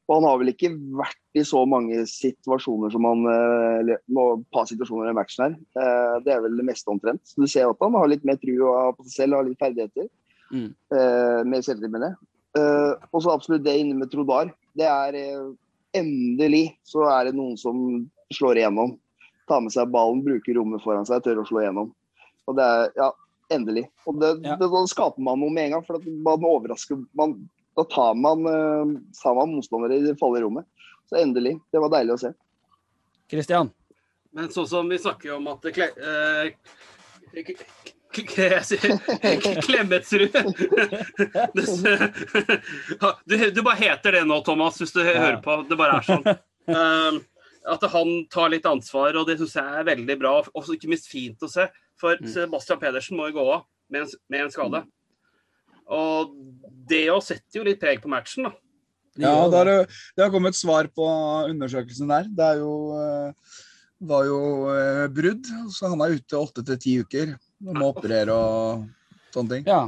[0.03, 4.47] Og han har vel ikke vært i så mange situasjoner som han eh, Eller et
[4.51, 5.55] par situasjoner i matchen her.
[5.79, 7.23] Eh, Det er vel det meste omtrent.
[7.23, 9.63] Så du ser at han har litt mer tru på seg selv og har litt
[9.63, 10.09] ferdigheter.
[10.51, 10.67] Mm.
[10.97, 12.19] Eh, Mer selvtillit, jeg.
[12.59, 14.51] Eh, Og så absolutt det inne med Trodar.
[14.75, 15.15] Det er
[15.95, 18.97] endelig så er det noen som slår igjennom.
[19.47, 21.93] Tar med seg ballen, bruker rommet foran seg, tør å slå igjennom.
[22.49, 23.11] Og det er ja,
[23.55, 23.85] endelig.
[24.07, 24.55] Og det, Ja.
[24.59, 25.85] det, da skaper man noe med en gang.
[25.85, 30.43] For at man overrasker man, Da tar man, eh, tar man motstandere i det falle
[30.43, 30.65] rommet.
[31.09, 31.55] Så endelig.
[31.71, 32.33] Det var deilig å se.
[33.31, 33.71] Christian.
[34.31, 36.51] Men sånn som vi snakker om at det kle, eh,
[38.13, 40.31] Klemetsrud
[43.25, 45.55] du, du bare heter det nå, Thomas, hvis du hører på.
[45.69, 46.27] Det bare er sånn.
[46.69, 47.17] Um,
[47.73, 50.33] at han tar litt ansvar, og det syns jeg er veldig bra.
[50.53, 51.65] Og ikke minst fint å se.
[52.01, 52.29] For Mm.
[52.33, 54.83] Sebastian Pedersen må jo gå av med en, med en skade.
[55.93, 56.33] Og
[56.89, 58.53] det jo setter jo litt preg på matchen, da.
[59.21, 59.69] Ja, det har,
[60.17, 61.05] det har kommet svar på
[61.51, 62.29] undersøkelsen der.
[62.33, 63.57] Det er jo, eh,
[64.09, 64.39] var jo
[64.73, 67.35] eh, brudd, så han er ute åtte til ti uker.
[67.63, 68.87] Og må operere og
[69.35, 69.67] sånne ting.
[69.69, 69.83] Ja.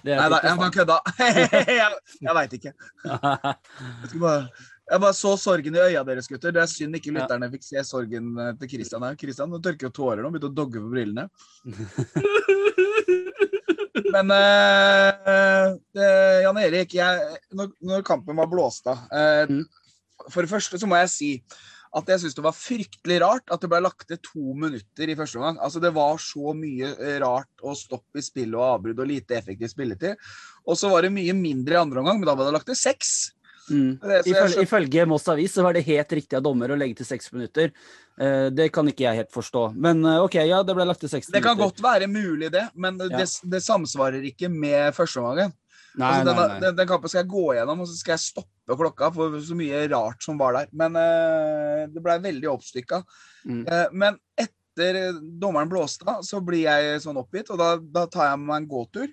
[0.00, 0.98] Det Nei da, jeg bare kødda.
[1.82, 2.72] jeg jeg veit ikke.
[3.12, 6.52] Jeg, skal bare, jeg bare så sorgen i øya deres, gutter.
[6.52, 9.16] Det er synd ikke lytterne fikk se sorgen eh, til Christian her.
[9.20, 11.28] Christian tørker jo tårer nå, begynte å dogge på brillene.
[14.12, 19.64] Men eh, eh, Jan Erik, jeg, når, når kampen var blåst av eh, Mm.
[20.30, 21.28] For det første så må jeg si
[21.98, 25.16] at jeg syns det var fryktelig rart at det ble lagt til to minutter i
[25.18, 25.58] første omgang.
[25.58, 29.72] Altså Det var så mye rart og stopp i spillet og avbrudd og lite effektiv
[29.72, 30.30] spilletid.
[30.62, 32.78] Og så var det mye mindre i andre omgang, men da ble det lagt til
[32.78, 33.32] seks.
[33.70, 33.98] Mm.
[34.26, 37.30] Ifølge, ifølge Moss Avis så var det helt riktig av dommer å legge til seks
[37.34, 37.70] minutter.
[38.20, 39.68] Uh, det kan ikke jeg helt forstå.
[39.78, 42.66] Men uh, OK, ja, det ble lagt til seks det kan godt være mulig, det,
[42.74, 43.22] men Ja.
[43.22, 45.54] det, det samsvarer ikke med førsteomgangen.
[45.98, 46.58] Altså, denne- nei.
[46.64, 49.56] Den, den kampen skal jeg gå gjennom, og så skal jeg stoppe klokka for så
[49.58, 50.72] mye rart som var der.
[50.72, 53.02] Men uh, det blei veldig oppstykka.
[53.46, 53.64] Mm.
[53.92, 58.40] Men etter dommeren blåste av, så blir jeg sånn oppgitt, og da, da tar jeg
[58.44, 59.10] meg en gåtur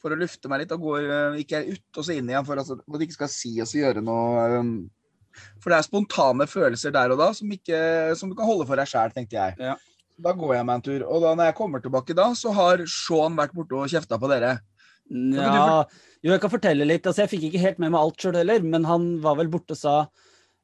[0.00, 0.72] for å lufte meg litt.
[0.76, 3.32] Og går eh, ikke ut og så inn igjen, for altså, at det ikke skal
[3.32, 4.72] si oss å gjøre noe eh,
[5.60, 7.78] For det er spontane følelser der og da som, ikke,
[8.18, 9.58] som du kan holde for deg sjæl, tenkte jeg.
[9.70, 9.76] Ja.
[10.20, 11.04] Da går jeg meg en tur.
[11.08, 14.28] Og da når jeg kommer tilbake da, så har Sean vært borte og kjefta på
[14.32, 14.58] dere.
[15.10, 15.84] Ja,
[16.22, 17.06] jo, jeg kan fortelle litt.
[17.08, 19.74] Altså, jeg fikk ikke helt med meg alt sjøl heller, men han var vel borte
[19.74, 19.94] og sa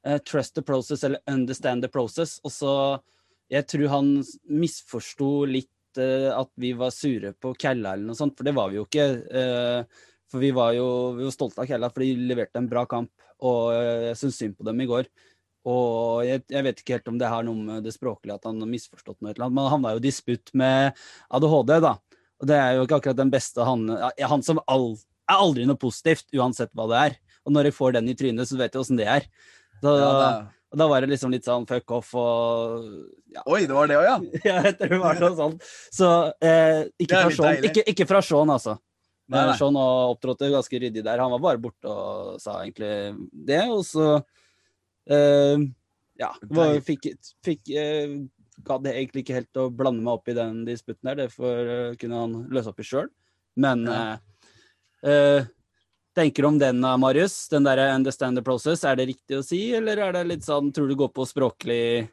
[0.07, 2.41] eh, 'trust the process' eller 'understand the process'.
[2.45, 2.73] Og så
[3.49, 5.71] Jeg tror han misforsto litt
[6.03, 9.07] at vi var sure på Kella eller noe sånt, for det var vi jo ikke.
[9.31, 12.85] eh, for vi var jo vi var stolte av Kella, for de leverte en bra
[12.91, 13.13] kamp,
[13.47, 15.09] og eh, jeg syns synd på dem i går.
[15.67, 18.61] Og jeg, jeg vet ikke helt om det har noe med det språklige at han
[18.63, 20.99] har misforstått noe, eller annet, men han havna jo i disputt med
[21.35, 21.97] ADHD, da.
[22.37, 23.87] Og det er jo ikke akkurat den beste han
[24.29, 24.93] Han som all,
[25.27, 27.17] er aldri noe positivt, uansett hva det er.
[27.47, 29.27] Og når jeg får den i trynet, så vet jeg åssen det er.
[29.83, 30.13] Da, Ja,
[30.73, 32.87] og da var det liksom litt sånn fuck off og
[33.33, 34.17] ja, Oi, det var det òg, ja.
[34.51, 35.67] jeg tror det var noe sånt.
[35.95, 36.11] Så
[36.43, 38.77] eh, ikke, fra Sean, ikke, ikke fra Sean, altså.
[39.27, 39.55] Nei, nei.
[39.55, 41.23] Eh, Sean opptrådte ganske ryddig der.
[41.23, 42.91] Han var bare borte og sa egentlig
[43.47, 44.09] det, og så
[45.11, 45.67] eh,
[46.19, 46.33] Ja.
[46.49, 47.11] Var, fikk,
[47.45, 48.17] fikk eh,
[48.67, 51.97] Gadd egentlig ikke helt å blande meg opp i den disputten der, det får, uh,
[52.01, 53.11] kunne han løse opp i sjøl.
[53.61, 53.99] Men Ja.
[55.05, 55.45] eh,
[56.17, 57.49] eh, tenker om den, eh, Marius?
[57.49, 60.73] Den der 'understand the process', er det riktig å si, eller er det litt sånn
[60.73, 62.09] Tror du går på språklig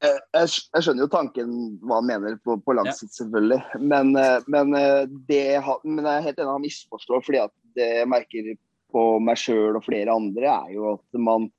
[0.00, 3.80] Jeg, jeg skjønner jo tanken hva han mener på, på lang sikt, selvfølgelig.
[3.80, 7.24] Men, eh, men, eh, det, men jeg er helt enig, han misforstår.
[7.24, 8.56] fordi at det jeg merker
[8.92, 11.50] på meg sjøl og flere andre, er jo at man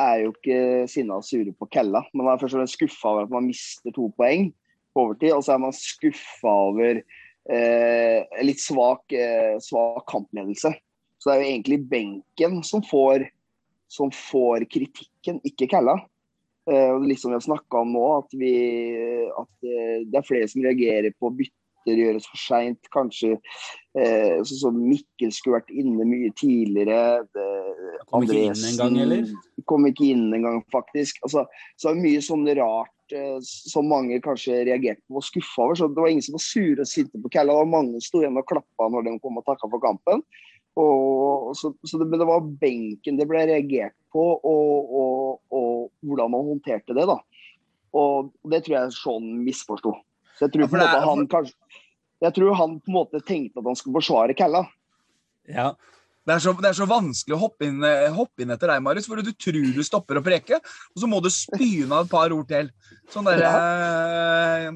[0.00, 2.02] er jo ikke sinna og sure på Kella.
[2.14, 4.48] Man er først og fremst skuffa over at man mister to poeng
[4.94, 7.02] på overtid, og så er man skuffa over
[7.50, 10.74] eh, litt svak, eh, svak kampledelse.
[11.18, 13.28] Så det er jo egentlig benken som får,
[13.90, 16.00] som får kritikken, ikke Kella.
[16.70, 18.54] Eh, og det er litt som vi har snakka om nå, at, vi,
[19.30, 22.90] at eh, det er flere som reagerer på bytter gjøres for seint.
[22.94, 27.22] Kanskje eh, sånn som Mikkel skulle vært inne mye tidligere.
[27.34, 27.48] Det,
[28.10, 29.32] Kom ikke inn en gang, eller?
[29.70, 31.22] Kom ikke inn en gang, faktisk.
[31.26, 31.46] Altså,
[31.78, 32.94] så er det mye sånn rart
[33.46, 35.78] som mange kanskje reagerte på og skuffa over.
[35.78, 37.58] Så det var ingen som var sure og sinte på Kalla.
[37.68, 40.24] Mange sto igjen og klappa når de kom og takka for kampen.
[40.80, 46.32] Og, så, så det, det var benken det ble reagert på, og, og, og hvordan
[46.32, 47.04] man håndterte det.
[47.10, 47.18] da.
[47.92, 49.92] Og det tror jeg Sean misforsto.
[50.38, 51.80] Så jeg tror, Ja, på en måte han kanskje
[52.22, 54.62] jeg tror han på en måte tenkte at han skulle forsvare Kalla.
[55.50, 55.72] Ja.
[56.22, 58.82] Det er, så, det er så vanskelig å hoppe inn, eh, hoppe inn etter deg,
[58.84, 62.12] Marius, for du tror du stopper å preke, og så må du spyne av et
[62.12, 62.70] par ord til.
[63.10, 64.68] Sånn der, eh,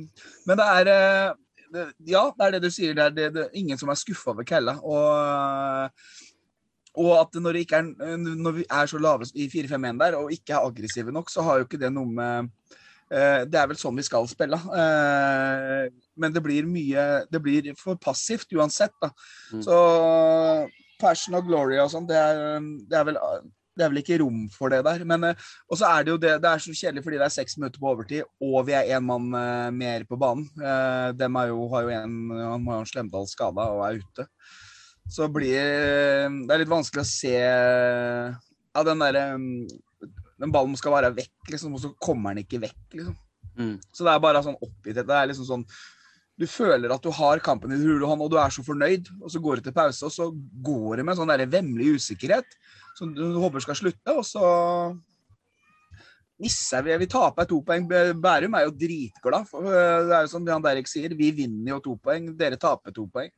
[0.49, 1.35] men det er eh,
[1.73, 2.97] det, Ja, det er det du sier.
[2.97, 4.79] Det er, det, det er ingen som er skuffa over Kella.
[4.83, 5.93] Og,
[6.97, 7.85] Og at når, er,
[8.17, 11.59] når vi er så lave i 4-5-1 der, og ikke er aggressive nok, så har
[11.59, 12.49] jo ikke det noe med
[13.13, 14.57] eh, Det er vel sånn vi skal spille.
[14.57, 19.13] Eh, men det blir mye Det blir for passivt uansett, da.
[19.53, 19.63] Mm.
[19.67, 19.77] Så
[21.01, 23.21] passion og glory og sånn, det, er- det, vel-
[23.77, 25.03] det er vel ikke rom for det der.
[25.09, 27.35] Men eh, og så er det jo det Det er så kjedelig fordi det er
[27.37, 30.47] seks minutter på overtid, og vi er én mann eh, mer på banen.
[30.57, 34.29] De dem er jo, har jo en Han har Slemdal skada og er ute.
[35.13, 39.27] Så blir det er litt vanskelig å se Ja, den derre
[40.41, 43.15] Den ballen skal være vekk, liksom, og så kommer den ikke vekk, liksom.
[43.57, 43.77] Mm.
[43.95, 45.07] Så det er bare sånn oppgitthet.
[45.09, 45.63] Det er liksom sånn
[46.37, 49.31] Du føler at du har kampen i hule hånd, og du er så fornøyd, og
[49.33, 50.29] så går du til pause, og så
[50.65, 52.59] går det med en sånn vemmelig usikkerhet
[52.97, 54.45] som du håper skal slutte, og så
[56.43, 56.97] misser vi.
[57.01, 57.89] Vi taper to poeng.
[57.89, 59.49] Bærum er jo dritglad.
[59.57, 62.95] Øh, det er jo som Jan Derek sier, vi vinner jo to poeng, dere taper
[62.97, 63.33] to poeng.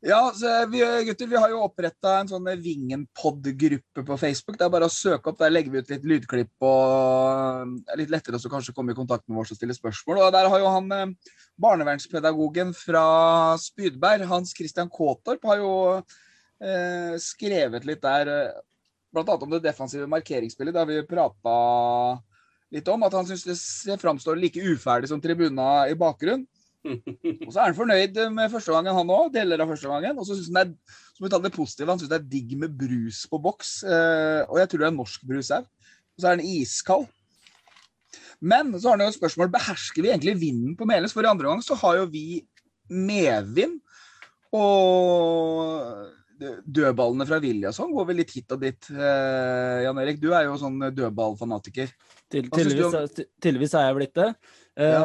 [0.00, 0.32] Ja,
[0.70, 4.54] vi, gutter, vi har jo oppretta en sånn Vingen-pod-gruppe på Facebook.
[4.54, 5.40] Det er bare å søke opp.
[5.40, 8.98] Der legger vi ut litt lydklipp og det er litt lettere å kanskje komme i
[8.98, 10.20] kontakt med oss og stille spørsmål.
[10.22, 13.02] Og der har jo han eh, barnevernspedagogen fra
[13.58, 18.60] Spydberg, Hans Christian Kaatorp, har jo eh, skrevet litt der eh,
[19.10, 20.76] blant annet om det defensive markeringsspillet.
[20.76, 21.56] Det har vi prata
[22.70, 23.02] litt om.
[23.02, 23.42] At han syns
[23.82, 26.46] det framstår like uferdig som tribuna i bakgrunn.
[26.86, 29.32] Og så er han fornøyd med første gangen, han òg.
[29.34, 30.18] Deler av første gangen.
[30.18, 32.28] Og så syns han det er som vi tar det positive, han synes det er
[32.30, 33.70] digg med brus på boks.
[33.82, 35.64] Eh, og jeg tror det er norsk brus her.
[35.66, 37.08] Og så er den iskald.
[38.38, 41.12] Men så har han jo et spørsmål behersker vi egentlig vinden på Meløs.
[41.16, 42.44] For i andre gang så har jo vi
[42.88, 43.80] medvind.
[44.54, 46.06] Og
[46.38, 48.90] dødballene fra Willy sånn går vel litt hit og dit.
[48.94, 51.90] Eh, Jan Erik, du er jo sånn dødballfanatiker.
[52.30, 54.28] Tydeligvis, er- jeg blitt det.
[54.78, 55.02] Ja.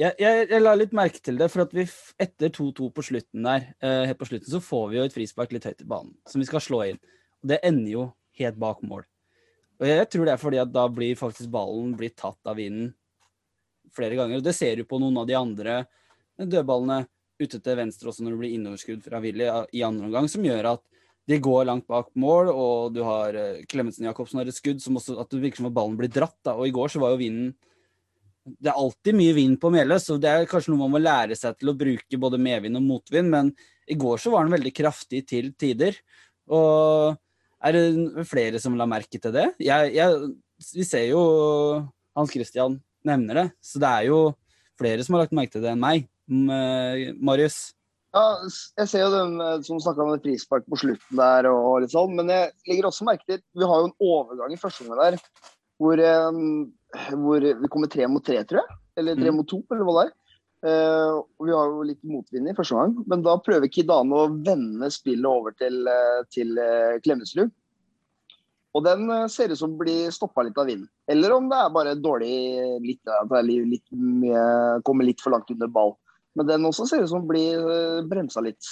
[0.00, 1.84] Jeg, jeg, jeg la litt merke til det, for at vi
[2.22, 5.52] etter 2-2 på slutten der, eh, helt på slutten, så får vi jo et frispark
[5.52, 7.00] litt høyt i banen, som vi skal slå inn.
[7.42, 8.06] Og det ender jo
[8.40, 9.04] helt bak mål.
[9.82, 12.92] Og jeg tror det er fordi at da blir faktisk ballen blitt tatt av vinden
[13.92, 14.40] flere ganger.
[14.40, 15.82] Og det ser du på noen av de andre
[16.38, 17.02] dødballene
[17.42, 20.74] ute til venstre også når det blir innoverskudd fra Willy i andre omgang, som gjør
[20.76, 20.84] at
[21.30, 24.96] de går langt bak mål, og du har eh, Klemetsen Jacobsen har et skudd som
[24.98, 26.38] også at det virker som at ballen blir dratt.
[26.42, 26.56] Da.
[26.58, 27.52] Og i går så var jo vinden
[28.42, 31.36] Det er alltid mye vind på Meløs, så det er kanskje noe man må lære
[31.38, 33.52] seg til å bruke både medvind og motvind, men
[33.90, 35.98] i går så var den veldig kraftig til tider.
[36.50, 37.14] Og
[37.62, 39.52] er det flere som la merke til det?
[39.62, 40.32] Jeg, jeg,
[40.74, 41.22] vi ser jo
[42.18, 44.18] Hans Christian nevner det, så det er jo
[44.80, 46.08] flere som har lagt merke til det enn meg.
[46.26, 47.72] Marius?
[48.12, 48.24] Ja,
[48.76, 52.12] jeg ser jo den eh, som snakka om frispark på slutten der og litt sånn,
[52.18, 55.16] men jeg legger også merke til Vi har jo en overgang i første omgang der
[55.80, 56.42] hvor, eh,
[56.92, 58.78] hvor vi kommer tre mot tre, tror jeg.
[59.00, 59.36] Eller tre Mm.
[59.36, 60.18] mot to, eller hva det er.
[60.62, 64.28] Uh, og vi har jo litt motvind i første gang, men da prøver Kidane å
[64.46, 67.50] vende spillet over til, eh, til uh, Klemetsrud.
[68.72, 70.86] Og den uh, ser ut som blir stoppa litt av vinden.
[71.10, 74.44] Eller om det er bare dårlig litt, er litt, mye,
[74.86, 75.96] kommer litt for langt under ball.
[76.38, 78.62] Men den også ser ut som blir uh, bremsa litt.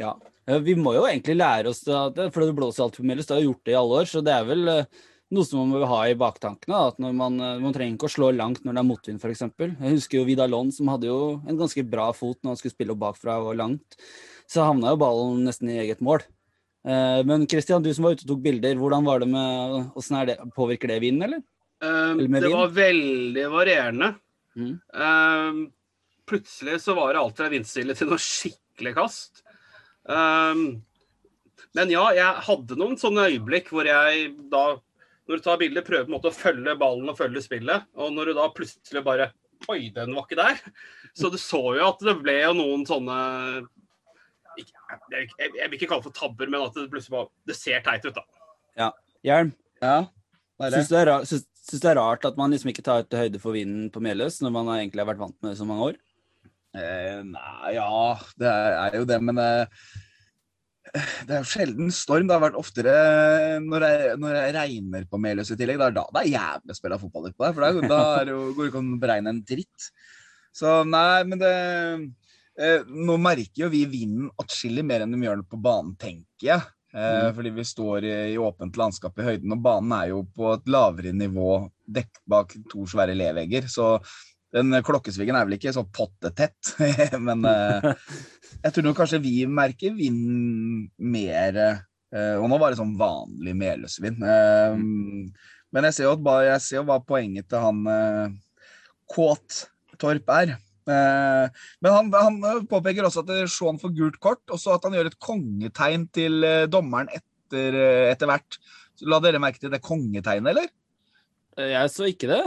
[0.00, 0.16] Ja.
[0.64, 3.28] Vi må jo egentlig lære oss det, for det blåser alltid på Melhus.
[3.28, 5.02] Det har gjort det i alle år, så det er vel eh,
[5.34, 6.80] noe som man må ha i baktankene.
[6.90, 9.46] At når man, eh, man trenger ikke å slå langt når det er motvind, f.eks.
[9.60, 12.96] Jeg husker jo Vidalon, som hadde jo en ganske bra fot når han skulle spille
[12.96, 13.98] opp bakfra og langt.
[14.50, 16.24] Så havna jo ballen nesten i eget mål.
[16.86, 20.20] Eh, Men Christian, du som var ute og tok bilder, hvordan var det med hvordan
[20.20, 21.44] er det, Påvirker det vinden, eller?
[21.80, 24.14] Um, Eller det var veldig varierende.
[24.52, 24.74] Mm.
[24.92, 25.60] Um,
[26.28, 29.40] plutselig så var det alt fra vindstille til noe skikkelig kast.
[30.04, 30.82] Um,
[31.76, 34.64] men ja, jeg hadde noen sånne øyeblikk hvor jeg da,
[35.30, 37.86] når du tar bilder, prøver på en måte å følge ballen og følge spillet.
[37.96, 39.30] Og når du da plutselig bare
[39.68, 40.56] Oi, den var ikke der.
[41.12, 43.16] Så du så jo at det ble jo noen sånne
[44.58, 47.28] ikke- jeg, jeg, jeg vil ikke kalle det for tabber, men at det plutselig bare
[47.46, 48.90] Det ser teit ut, da.
[49.22, 49.98] Hjelm, Ja,
[50.60, 50.78] er det.
[50.80, 53.02] syns du, det er ra- syns- syns det er rart at man liksom ikke tar
[53.04, 55.66] ut høyde for vinden på Meløs, når man egentlig har vært vant med det så
[55.68, 55.96] mange år?
[56.74, 59.66] Eh, nei, ja, det er, er jo det, men eh,
[60.94, 62.28] det er jo sjelden storm.
[62.28, 62.94] Det har vært oftere
[63.64, 65.78] når det, når det regner på Meløs i tillegg.
[65.80, 68.28] Det er da det er jævlig å spille fotball utpå der, for da, da er
[68.28, 69.90] det jo, går det ikke an å beregne en dritt.
[70.56, 71.54] Så nei, men det
[72.58, 76.48] eh, Nå merker jo vi vinden atskillig mer enn de gjør det på banen, tenker
[76.48, 76.66] jeg.
[76.90, 80.50] Eh, Fordi vi står i, i åpent landskap i høyden, og banen er jo på
[80.56, 83.70] et lavere nivå dekket bak to svære levegger.
[83.70, 83.96] Så
[84.54, 86.72] den klokkesvingen er vel ikke så pottetett,
[87.26, 87.92] men eh,
[88.64, 94.18] jeg tror kanskje vi merker vinden mer eh, Og nå var det sånn vanlig medløsvind.
[94.26, 94.80] Eh,
[95.70, 98.32] Men jeg ser jo at jeg ser jo hva poenget til han eh,
[99.14, 99.60] Kåt
[100.02, 100.56] Torp er.
[100.90, 101.46] Eh,
[101.84, 102.10] Men han,
[102.42, 106.08] han påpeker også at Shaun får gult kort, og så at han gjør et kongetegn
[106.14, 108.58] til eh, dommeren etter, eh, etter hvert.
[108.98, 110.66] Så La dere merke til det kongetegnet, eller?
[111.56, 112.42] Eh, Jeg så ikke det.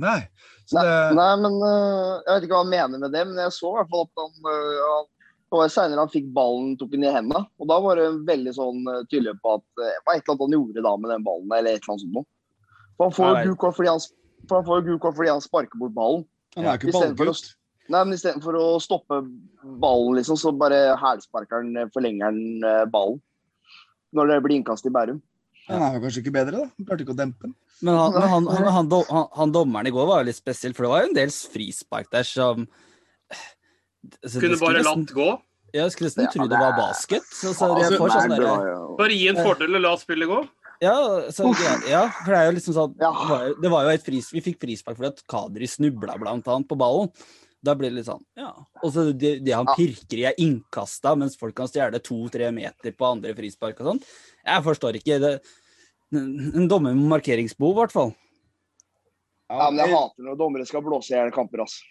[0.00, 0.22] Nei.
[0.70, 3.40] Så Nei, det, nei, men øh, jeg vet ikke hva han mener med det, men
[3.42, 5.08] jeg så i hvert fall at han, øh, han
[5.50, 7.40] det var senere han fikk ballen, tok den i hendene.
[7.58, 10.44] Og da var det veldig sånn øh, tydelig på at det var et eller annet
[10.44, 12.28] han gjorde da med den ballen, eller et eller annet sånt noe.
[12.94, 14.04] For han får jo gult fordi han,
[14.44, 16.22] for han får jo gult kort fordi han sparker bort ballen.
[16.54, 17.50] han er ikke Istedenfor å, ballgutt.
[17.90, 19.18] nei, men istedenfor å stoppe
[19.82, 23.18] ballen, liksom, så bare hælsparker han, forlenger han ballen.
[24.14, 25.18] Når det blir innkast i Bærum.
[25.70, 26.68] Han er jo kanskje ikke bedre, da.
[26.76, 27.54] Han klarte ikke å dempe den.
[27.80, 30.84] Men han, han, han, han, han, han dommeren i går var jo litt spesiell, for
[30.86, 32.66] det var jo en del frispark der som
[33.30, 35.28] altså, Kunne bare latt nesten- gå.
[35.72, 37.22] Jeg skulle nesten Ja, tro det det var basket.
[37.30, 40.40] Så, så Altså, får sånn jo- Bare gi en fordel og la spillet gå.
[40.82, 40.96] Ja,
[41.30, 41.44] så,
[41.88, 44.30] ja, for det er jo liksom sånn det var, jo- det var jo et fris,
[44.32, 47.12] Vi fikk frispark fordi at Kadri snubla blant annet på ballen.
[47.62, 48.48] Da blir det litt sånn, ja.
[48.82, 52.90] Og så det, det han pirker i er innkasta, mens folk kan stjele to-tre meter
[52.96, 54.00] på andre frispark og sånn.
[54.46, 55.34] Jeg forstår ikke det.
[56.10, 58.12] En dommer med markeringsbehov, i hvert fall.
[59.50, 61.86] Ja, men jeg hater når dommere skal blåse i hjel kamper, altså.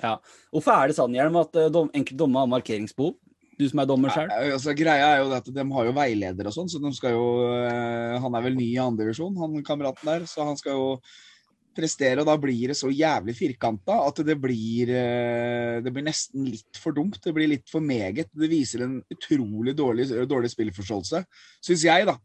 [0.00, 0.16] Ja.
[0.54, 3.14] Hvorfor er det sånn, Hjelm, at eh, dom, enkelte dommere har markeringsbehov?
[3.54, 4.32] Du som er dommer sjøl.
[4.32, 7.14] Altså, greia er jo det at de har jo veileder og sånn, så de skal
[7.14, 10.74] jo eh, Han er vel ny i andre divisjon, han kameraten der, så han skal
[10.74, 10.88] jo
[11.74, 16.48] prestere, og da blir det så jævlig firkanta at det blir eh, Det blir nesten
[16.50, 17.20] litt for dumt.
[17.22, 18.30] Det blir litt for meget.
[18.34, 21.22] Det viser en utrolig dårlig, dårlig spillforståelse,
[21.62, 22.18] syns jeg, da.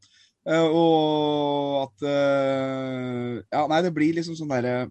[0.49, 4.87] Eh, og at eh, Ja, nei, det blir liksom sånn derre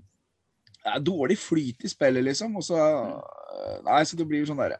[0.88, 2.54] er dårlig flyt i spillet, liksom.
[2.58, 4.78] Og så, øh, nei, så det blir sånn derre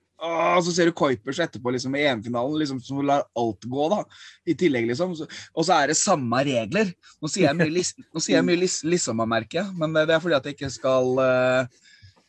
[0.65, 4.01] Så ser du Kuipers etterpå liksom, i EM-finalen, liksom, som lar alt gå, da.
[4.47, 5.15] I tillegg, liksom.
[5.15, 6.91] Og så er det samme regler.
[7.23, 10.09] Nå sier jeg mye, lis, nå sier jeg mye lis, liksom, merker jeg, men det,
[10.11, 11.87] er fordi at jeg ikke skal øh,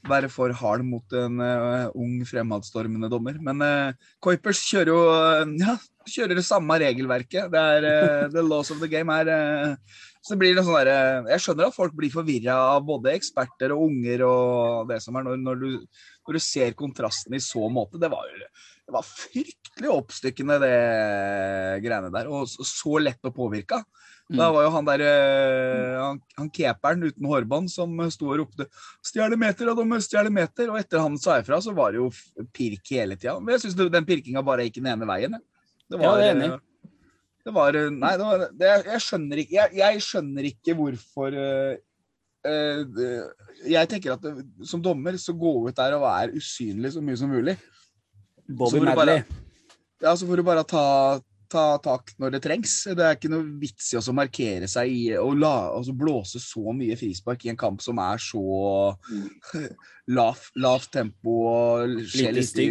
[0.08, 3.39] være for hard mot en uh, ung, fremadstormende dommer.
[3.43, 5.76] Men uh, Kuipers kjører jo uh, ja,
[6.08, 7.50] kjører det samme regelverket.
[7.52, 9.78] Det er uh, The laws of the game er
[10.26, 13.74] så blir det sånn derre eh, Jeg skjønner at folk blir forvirra av både eksperter
[13.76, 17.70] og unger og det som er, når, når, du, når du ser kontrasten i så
[17.72, 18.02] måte.
[18.02, 20.76] Det var, det var fryktelig oppstykkende, det
[21.86, 22.32] greiene der.
[22.32, 23.82] Og så lett å påvirke.
[24.30, 28.67] Da var jo han der eh, han, han keeperen uten hårbånd som sto og ropte
[29.01, 30.69] 'stjele meter', og de stjele meter.
[30.69, 32.11] Og etter han sa ifra, så var det jo
[32.53, 33.39] pirk hele tida.
[33.39, 35.39] Men jeg syns den pirkinga bare gikk den ene veien.
[35.39, 35.97] jeg.
[35.97, 36.51] var, Ja, det enig.
[36.53, 36.59] eh,
[37.45, 41.38] det var eh, Nei, det var, det, jeg skjønner ikke jeg, jeg skjønner ikke hvorfor
[41.39, 41.73] uh,
[42.45, 43.23] uh,
[43.65, 47.17] Jeg tenker at det, som dommer så gå ut der og være usynlig så mye
[47.17, 47.57] som mulig.
[48.45, 49.23] Bobby Madley.
[49.99, 50.84] Ja, så får du bare ta,
[51.52, 52.76] ta tak når det trengs.
[52.95, 55.02] Det er ikke noe vits i å markere seg i
[55.39, 58.43] la, altså blåse så mye frispark i en kamp som er så
[60.20, 62.70] lav- tempo og skjer litt i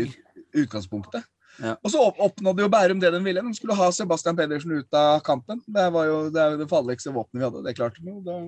[0.63, 1.27] utgangspunktet.
[1.59, 1.75] Ja.
[1.83, 3.43] Og så opp, oppnådde jo Bærum det de ville.
[3.43, 5.59] De skulle ha Sebastian Pedersen ut av kampen.
[5.67, 7.63] Det var jo det, det farligste våpenet vi hadde.
[7.67, 8.21] Det klarte de jo.
[8.23, 8.39] Da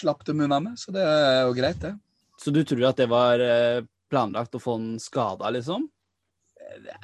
[0.00, 1.92] slapp de unna med, så det er jo greit, det.
[2.40, 5.86] Så du tror at det var eh, planlagt å få han skada, liksom?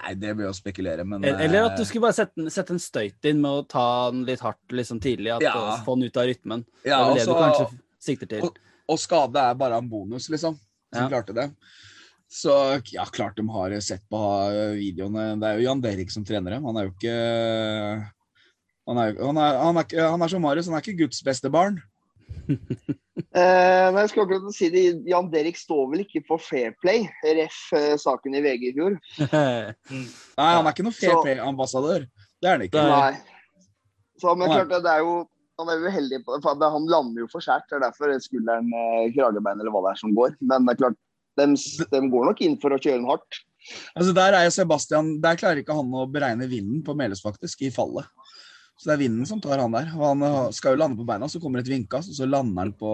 [0.02, 2.50] Nei, det blir å spekulere, men Eller eller at du eh, skulle bare sette, en-
[2.50, 5.52] sette en støyt inn med å ta den litt hardt liksom tidlig, at, Ja.
[5.54, 6.64] og få den ut av rytmen.
[6.84, 8.42] ja, det er vel det altså- du kanskje sikter til.
[8.48, 8.58] Og-
[8.90, 10.58] Og skade er bare en bonus, liksom.
[10.92, 11.08] Som Ja.
[11.08, 11.50] klarte det.
[12.28, 14.18] Så ja, klart de har sett på
[14.50, 15.38] eh, videoene.
[15.38, 16.64] Det er jo Jan Derrik som trener dem.
[16.64, 18.10] Han er jo ikke
[18.88, 21.48] Han er, han er, han er, han er som Marius, han er ikke Guds beste
[21.50, 21.80] barn.
[23.36, 27.02] Eh, men jeg skal akkurat si det, Jan Derek står vel ikke på fair play,
[27.36, 28.96] ref eh, saken i VG i fjor.
[29.36, 32.06] Nei, han er ikke noe fair play-ambassadør.
[32.40, 32.86] Det er han ikke.
[32.88, 33.12] Nei.
[34.22, 34.56] Så, men Nei.
[34.56, 35.12] klart, det- det er jo
[35.60, 37.68] han er jo uheldig på for Han lander jo for skjært.
[37.68, 40.34] Det er derfor skulderen, eh, kragebein eller hva det er som går.
[40.40, 40.98] Men det er klart,
[41.36, 43.42] de, går nok inn for å kjøre den hardt.
[43.92, 47.60] Altså Der er jo Sebastian Der klarer ikke han å beregne vinden på Meles, faktisk,
[47.68, 48.08] i fallet.
[48.80, 49.90] Så det er vinden som tar han der.
[49.98, 52.64] Og han eh, skal jo lande på beina, så kommer et vinkast, og så lander
[52.64, 52.92] han på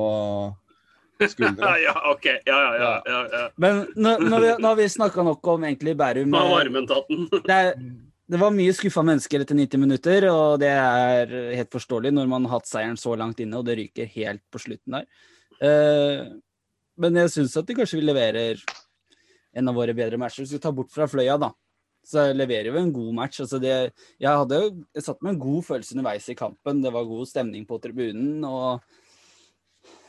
[1.30, 1.76] skuldra.
[1.84, 2.26] ja, OK.
[2.26, 2.91] Ja, ja, ja.
[3.07, 3.45] ja, ja.
[3.62, 6.32] Men nå, vi, nå har vi snakka nok om egentlig Bærum.
[6.34, 7.28] Nå har eh, varmen tatt den.
[7.47, 7.78] Det, er,
[8.26, 12.49] det var mye skuffa mennesker etter 90 minutter, og det er helt forståelig når man
[12.49, 15.07] har hatt seieren så langt inne, og det ryker helt på slutten der.
[15.57, 16.34] Uh,
[17.01, 18.59] men jeg syns at de kanskje vi leverer
[19.57, 20.43] en av våre bedre matcher.
[20.43, 21.53] Hvis vi tar bort fra Fløya, da,
[22.07, 23.41] så leverer vi en god match.
[23.43, 23.73] Altså det,
[24.23, 26.83] jeg hadde jo jeg satt med en god følelse underveis i kampen.
[26.85, 28.45] Det var god stemning på tribunen.
[28.47, 28.81] og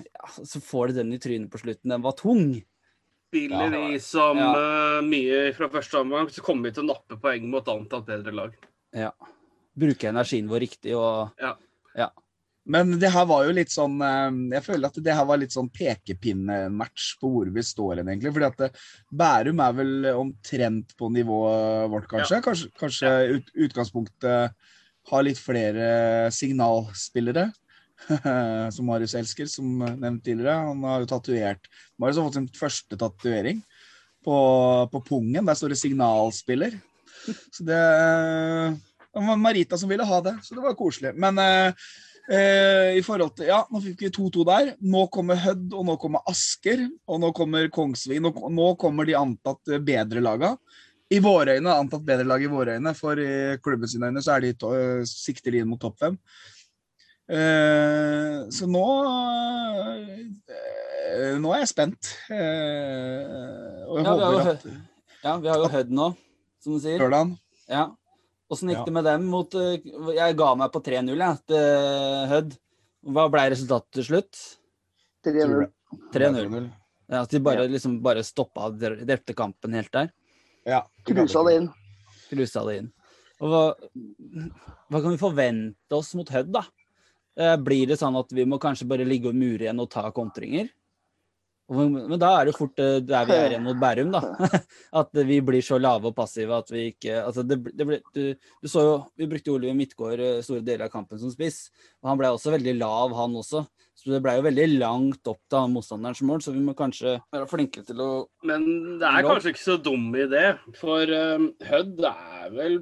[0.06, 1.90] ja, Så får de den i trynet på slutten.
[1.90, 2.62] Den var tung.
[3.32, 3.88] Spiller Ja.
[3.90, 4.54] vi som Ja.
[4.54, 8.32] uh, mye fra første omgang, så kommer vi til å nappe poeng mot antatt bedre
[8.34, 8.54] lag.
[8.94, 9.12] Ja.
[9.78, 11.56] Bruke energien vår riktig og Ja.
[12.68, 12.72] Ja.
[12.74, 15.56] Men det her var jo litt sånn eh, Jeg føler at det her var litt
[15.56, 18.34] sånn pekepinnematch på hvor vi står hen, egentlig.
[18.36, 18.82] Fordi at eh,
[19.24, 22.42] Bærum er vel omtrent på nivået vårt, kanskje.
[22.46, 24.68] Kanskje, kanskje ut, utgangspunktet
[25.08, 25.88] har litt flere
[26.36, 27.50] signalspillere.
[28.76, 30.68] som Marius elsker, som nevnt tidligere.
[30.68, 31.64] Han har jo tatovert
[31.98, 33.64] Marius har fått sin første tatovering
[34.26, 34.38] på,
[34.92, 35.46] på pungen.
[35.48, 36.78] Der står det 'signalspiller'.
[37.52, 37.80] Så det,
[39.14, 41.16] det var Marita som ville ha det, så det var koselig.
[41.16, 41.74] Men eh,
[42.32, 44.74] eh, i forhold til Ja, nå fikk vi 2-2 der.
[44.82, 48.22] Nå kommer Hødd, og nå kommer Asker, og nå kommer Kongsving.
[48.26, 50.56] Nå, nå kommer de antatt bedre laga.
[51.08, 54.36] I våre øyne, antatt bedre lag i våre øyne, for i klubben sine øyne så
[54.36, 54.74] er de to,
[55.08, 56.18] sikter de inn mot topp fem.
[57.28, 58.84] Eh, så nå
[60.48, 62.12] eh, Nå er jeg spent.
[62.32, 64.68] Eh, og jeg Ja, håper at
[65.24, 66.12] Ja, vi har jo Hødd nå,
[66.64, 67.02] som du sier.
[67.68, 67.88] Ja.
[68.50, 68.86] Åssen gikk Ja.
[68.88, 69.78] det med dem mot eh,
[70.16, 72.54] Jeg ga meg på 3-0, jeg, til Hødd.
[73.08, 74.40] Hva ble resultatet til slutt?
[75.28, 75.68] 3-0.
[76.14, 76.70] 3-0.
[77.10, 77.72] Ja, at de bare, Ja.
[77.72, 80.12] liksom bare stoppa drepte kampen helt der.
[80.66, 80.82] Ja.
[81.06, 81.70] Cruisa det inn.
[82.30, 82.92] Cruisa det inn.
[83.40, 83.64] Og hva,
[84.90, 86.64] hva kan vi forvente oss mot Hødd, da?
[87.38, 90.10] Eh, Blir det sånn at vi må kanskje bare ligge og mure igjen og ta
[90.12, 90.70] kontringer?
[91.68, 94.22] Og- Men da er det fort eh, der vi er igjen mot Bærum, da.
[95.02, 98.22] At vi blir så lave og passive at vi ikke altså det, det ble, du,
[98.64, 101.68] du så jo, Vi brukte Oliver Midtgaard eh, store deler av kampen som spiss.
[102.02, 103.66] og Han ble også veldig lav, han også.
[103.98, 107.50] Så det ble jo veldig langt opp til motstanderens mål, så vi må kanskje være
[107.50, 108.10] flinke til å
[108.46, 108.68] Men
[109.02, 110.44] det er kanskje ikke så dum idé,
[110.78, 112.78] for um, Hødd er vel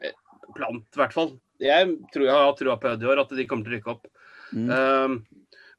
[0.00, 1.34] plant, blant, i hvert fall.
[1.60, 3.92] Jeg tror jeg har trua på Hødd i år, at de kommer til å rykke
[3.96, 4.06] opp.
[4.54, 4.70] Mm.
[4.70, 5.18] Um,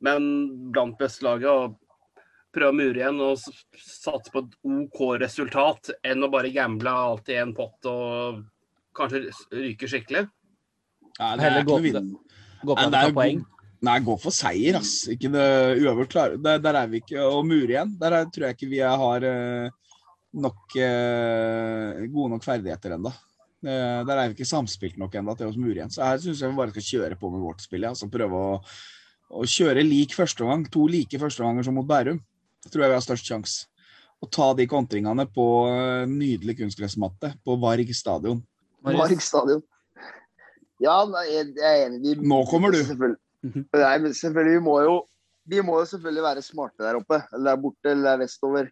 [0.03, 0.27] men
[0.75, 1.71] blant bestelaget å
[2.51, 7.31] prøve å mure igjen og satse på et OK resultat, enn å bare gamble alt
[7.31, 8.43] i én pott og
[8.97, 10.25] kanskje ryke skikkelig.
[11.19, 12.03] Nei, det er Heller ikke gå
[12.61, 13.41] gå på er poeng.
[13.81, 15.07] Nei, gå for seier, ass.
[15.09, 15.45] Ikke det
[15.81, 16.37] uavgjort klare.
[16.37, 17.17] Der, der er vi ikke.
[17.25, 17.95] Og mure igjen.
[18.01, 19.95] Der er, tror jeg ikke vi har eh,
[20.37, 23.13] nok eh, gode nok ferdigheter ennå.
[23.61, 25.93] der er vi ikke samspilt nok ennå til å mure igjen.
[25.93, 27.87] Så her syns jeg vi bare skal kjøre på med vårt spill.
[27.87, 27.95] Ja.
[27.95, 28.59] Altså prøve å,
[29.33, 30.67] å kjøre lik førsteomgang.
[30.73, 32.21] To like førsteomganger som mot Bærum.
[32.69, 33.65] Tror jeg vi har størst sjanse.
[34.21, 38.43] Å ta de kontringene på eh, nydelig kunstgressmatte på Varg stadion.
[38.85, 39.63] Varg stadion.
[40.81, 42.01] Ja, jeg er enig.
[42.19, 42.83] Vi- Nå kommer du.
[42.83, 43.17] Selvfølgelig.
[43.43, 43.65] Mhm.
[43.73, 44.99] Nei, men selvfølgelig, vi må jo
[45.49, 47.17] vi må jo selvfølgelig være smarte der oppe.
[47.33, 48.69] Eller der borte, eller der vestover.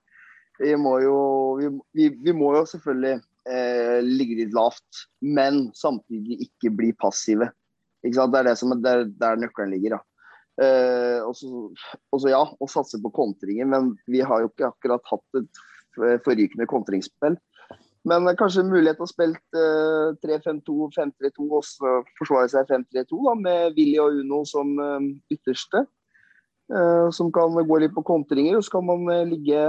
[0.60, 1.16] Vi må jo,
[1.58, 3.16] vi, vi, vi må jo selvfølgelig
[3.50, 7.50] eh, ligge litt lavt, men samtidig ikke bli passive.
[8.06, 8.32] Ikke sant?
[8.36, 9.98] Det er det som er der, der nøkkelen ligger.
[9.98, 10.00] da.
[10.60, 11.36] Eh, og
[12.20, 15.62] så ja, å satse på kontringer, men vi har jo ikke akkurat hatt et
[16.26, 17.38] forrykende kontringsspill.
[18.08, 23.22] Men eh, kanskje mulighet til å spille eh, 3-5-2, 5-3-2 og så forsvare seg 5-3-2
[23.28, 25.86] da, med Willy og Uno som eh, ytterste.
[26.74, 29.64] eh, som kan gå litt på kontringer, og så kan man eh, ligge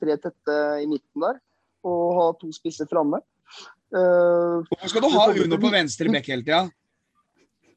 [0.00, 1.40] tre tette i midten der.
[1.82, 3.18] Og ha to spisser framme.
[3.92, 6.62] Eh, Hvorfor skal du ha Uno på venstre bekk hele tida?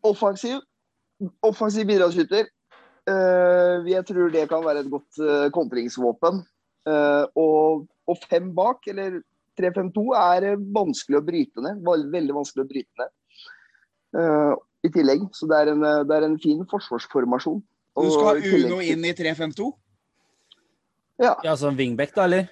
[0.05, 0.59] offensiv,
[1.45, 2.49] offensiv bidragsskytter.
[3.05, 6.41] Uh, jeg tror det kan være et godt uh, kontringsvåpen.
[6.86, 9.22] Uh, og, og fem bak, eller
[9.59, 11.80] 3-5-2, er eh, vanskelig å bryte ned.
[11.86, 13.13] Veldig vanskelig å bryte ned.
[14.20, 14.51] Eh,
[14.88, 15.24] I tillegg.
[15.36, 17.63] Så det er en, eh, det er en fin forsvarsformasjon.
[17.95, 19.72] Du skal ha Og Uno inn i 3-5-2?
[21.24, 22.49] Ja, Ja, som wingback, da, eller?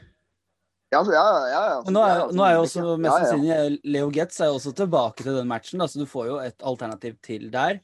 [0.94, 3.30] ja, ja, ja, ja, Men nå er, nå er jo også mest ja, ja.
[3.32, 6.36] sannsynlig Leo Getz er jo også tilbake til den matchen, da, så du får jo
[6.38, 7.82] et alternativ til der.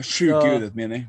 [0.00, 0.70] Sjuke Ja.
[0.74, 1.06] mine.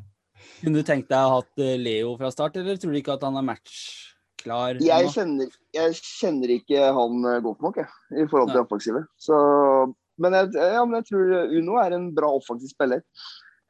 [0.63, 3.15] Kunne du tenkt deg å ha hatt eh, Leo fra start, eller tror du ikke
[3.15, 4.79] at han er matchklar?
[4.83, 8.65] Jeg kjenner, jeg kjenner ikke han eh, godt nok, jeg, i forhold til Nei.
[8.67, 9.03] offensive.
[9.19, 9.39] Så,
[10.19, 13.03] men, jeg, ja, men jeg tror Uno er en bra offensiv spiller.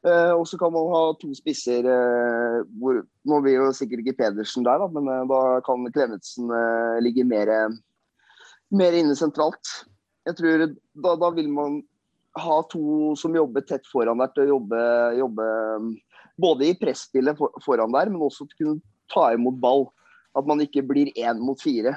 [0.03, 4.17] Eh, og så kan man ha to spisser eh, hvor Nå blir jo sikkert ikke
[4.19, 7.53] Pedersen der, da, men eh, da kan Klemetsen eh, ligge mer,
[8.75, 9.77] mer inne sentralt.
[10.27, 11.79] Jeg tror da, da vil man
[12.39, 14.79] ha to som jobber tett foran der, til å jobbe,
[15.19, 15.49] jobbe
[15.83, 15.91] mm,
[16.41, 18.81] både i presspillet for, foran der, men også til å kunne
[19.13, 19.85] ta imot ball.
[20.33, 21.93] At man ikke blir én mot fire,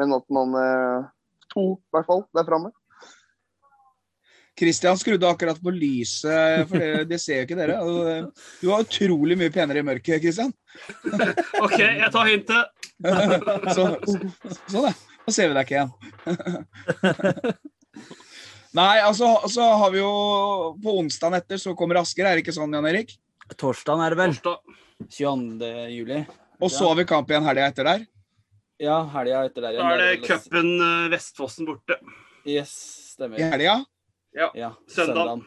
[0.00, 1.10] men at man eh,
[1.54, 2.72] To, i hvert fall, der framme.
[4.58, 7.78] Kristian skrudde akkurat på lyset, for det, det ser jo ikke dere.
[8.60, 10.54] Du var utrolig mye penere i mørket, Kristian.
[11.64, 12.90] OK, jeg tar hintet.
[13.76, 14.94] Så, sånn, ja.
[15.24, 17.54] Da ser vi deg ikke igjen.
[18.74, 20.08] Nei, altså, så har vi jo
[20.82, 23.14] På onsdagen etter så kommer Asker, er det ikke sånn, Jan Erik?
[23.60, 24.34] Torsdagen er det vel?
[24.42, 24.80] Torsdag.
[25.10, 25.70] 22.
[25.90, 26.20] juli.
[26.62, 28.04] Og så har vi kamp igjen helga etter der.
[28.82, 31.98] Ja, helga etter der Da er det cupen eh, Vestfossen borte.
[32.46, 33.42] Yes, I stemmer.
[33.54, 33.74] helga.
[34.34, 35.44] Ja, Søndag.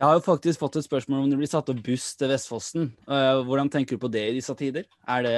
[0.00, 2.88] Jeg har jo faktisk fått et spørsmål om det blir satt opp buss til Vestfossen.
[3.04, 4.88] Eh, hvordan tenker du på det i disse tider?
[5.08, 5.36] Er det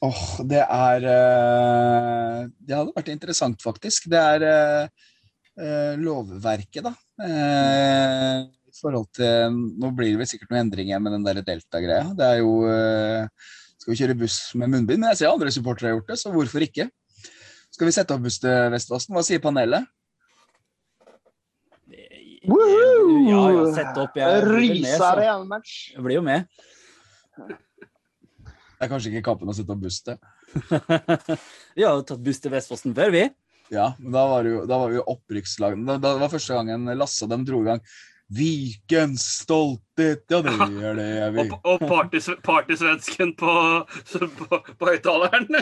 [0.00, 4.08] Åh, det er eh, Det hadde vært interessant, faktisk.
[4.12, 4.46] Det er
[6.00, 6.92] lovverket, da.
[7.20, 8.40] Eh,
[8.70, 12.12] I forhold til Nå blir det vel sikkert noen endringer med den der Delta-greia.
[12.16, 13.28] Det er jo eh,
[13.80, 15.02] Skal vi kjøre buss med munnbind?
[15.02, 16.88] Men jeg ser andre supportere har gjort det, så hvorfor ikke?
[17.70, 19.16] Skal vi sette opp buss til Vestfossen?
[19.16, 19.88] Hva sier panelet?
[22.48, 23.18] Woohoo!
[23.28, 24.16] Ja, ja, sett opp.
[24.16, 25.10] Jeg blir med, så.
[25.18, 25.74] det en match.
[25.92, 26.48] Jeg blir jo med.
[28.80, 30.16] Det er kanskje ikke kampen å sette opp buss til.
[31.76, 33.26] Vi har jo tatt buss til Vestfossen før, vi.
[33.70, 35.76] Ja, men da var, det jo, da var vi jo opprykkslag.
[35.86, 37.84] Da, da var første gangen Lasse og dem dro i gang.
[38.30, 41.52] Vikens stolthet, ja det gjør det jeg vil.
[41.60, 43.54] Og, og partysvensken på,
[44.40, 45.48] på, på høyttaleren.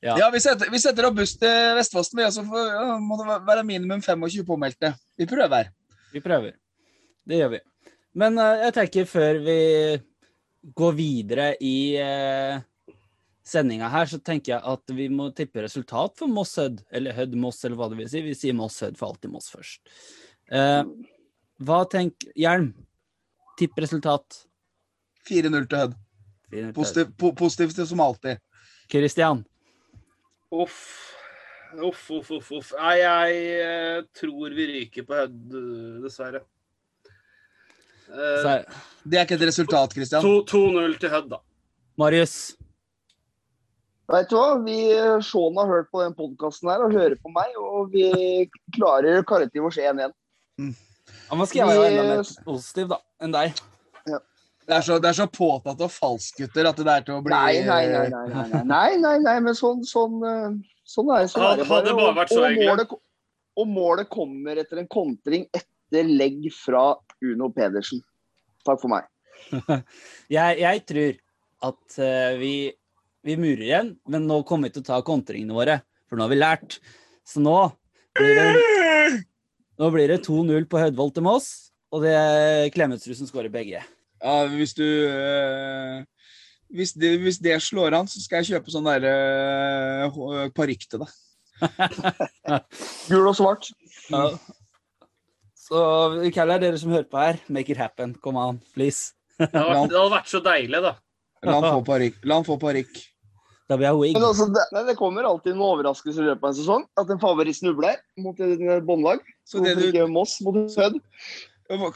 [0.00, 0.14] Ja.
[0.16, 2.16] Ja, vi setter, vi setter opp buss til Vestfossen.
[2.16, 4.94] Vi altså ja, må det være minimum 25 påmeldte.
[5.20, 5.68] Vi prøver.
[6.14, 6.54] Vi prøver.
[7.28, 7.60] Det gjør vi.
[8.16, 9.58] Men uh, jeg tenker før vi
[10.80, 12.64] går videre i uh,
[13.50, 16.84] sendinga her, så tenker jeg at vi må tippe resultat for Moss Hødd.
[16.94, 18.22] Eller Hødd Moss, eller hva det vil si.
[18.24, 19.82] Vi sier Moss Hødd for alltid Moss først.
[20.50, 20.84] Eh,
[21.66, 22.72] hva tenk Hjelm?
[23.60, 24.44] Tipp resultat.
[25.28, 25.98] 4-0 til Hødd.
[26.74, 28.40] Positiv, po positivt som alltid.
[28.90, 29.44] Kristian.
[30.50, 30.80] Uff.
[31.78, 32.48] Uff, uff, uff.
[32.50, 32.72] uff.
[32.80, 36.40] Nei, jeg eh, tror vi ryker på Hødd, eh, dessverre.
[38.10, 38.64] Eh,
[39.04, 40.24] Det er ikke et resultat, Kristian.
[40.24, 41.38] 2-0 til Hødd, da.
[42.00, 42.56] Marius.
[44.10, 44.58] Vet du hva?
[44.64, 48.08] Vi, eh, Sean har hørt på den podkasten her og hører på meg, og vi
[48.74, 50.14] klarer Karativ å 1-1.
[50.58, 50.72] Mm.
[51.28, 53.60] Ja, men skal jeg være enda mer positiv da, enn deg?
[54.70, 57.22] Det, er så, det er så påtatt og falsk gutter, at det er til å
[57.24, 58.02] bli Nei, nei, nei.
[58.10, 60.20] nei, nei, nei, nei, nei, nei men sånn, sånn,
[60.86, 61.94] sånn er, sånn er det bare.
[61.94, 62.94] Og, og, målet,
[63.58, 66.92] og målet kommer etter en kontring etter legg fra
[67.26, 68.02] Uno Pedersen.
[68.66, 69.08] Takk for meg.
[70.36, 71.18] jeg, jeg tror
[71.70, 72.54] at eh, vi
[73.26, 75.80] vi murer igjen, men nå kommer vi til å ta kontringene våre.
[76.08, 76.78] For nå har vi lært.
[77.26, 77.56] Så nå
[78.16, 79.24] blir det,
[79.80, 81.50] nå blir det 2-0 på Hødvold til Moss,
[81.94, 83.82] og det er Klemetsrud som skårer begge.
[84.20, 86.00] Ja, hvis du øh,
[86.70, 91.04] hvis, det, hvis det slår an, så skal jeg kjøpe sånn der øh, parykk til
[91.04, 91.14] deg.
[93.10, 93.70] Gul og svart.
[94.10, 94.26] Ja.
[95.60, 95.80] Så
[96.34, 98.16] Kalle, dere som hører på her, make it happen.
[98.22, 99.14] Come on, please.
[99.38, 100.96] Det hadde, det hadde vært så deilig, da.
[101.46, 102.20] La han få parykk.
[102.28, 103.00] La han få parykk.
[103.70, 104.16] Da blir jeg wig.
[104.18, 106.84] Men altså, det, nei, det kommer alltid noen overraskelser i løpet av en sesong.
[106.98, 109.22] At en favoritt snubler mot et båndlag.
[109.46, 110.98] Så, det du- ikke Moss mot Hødd?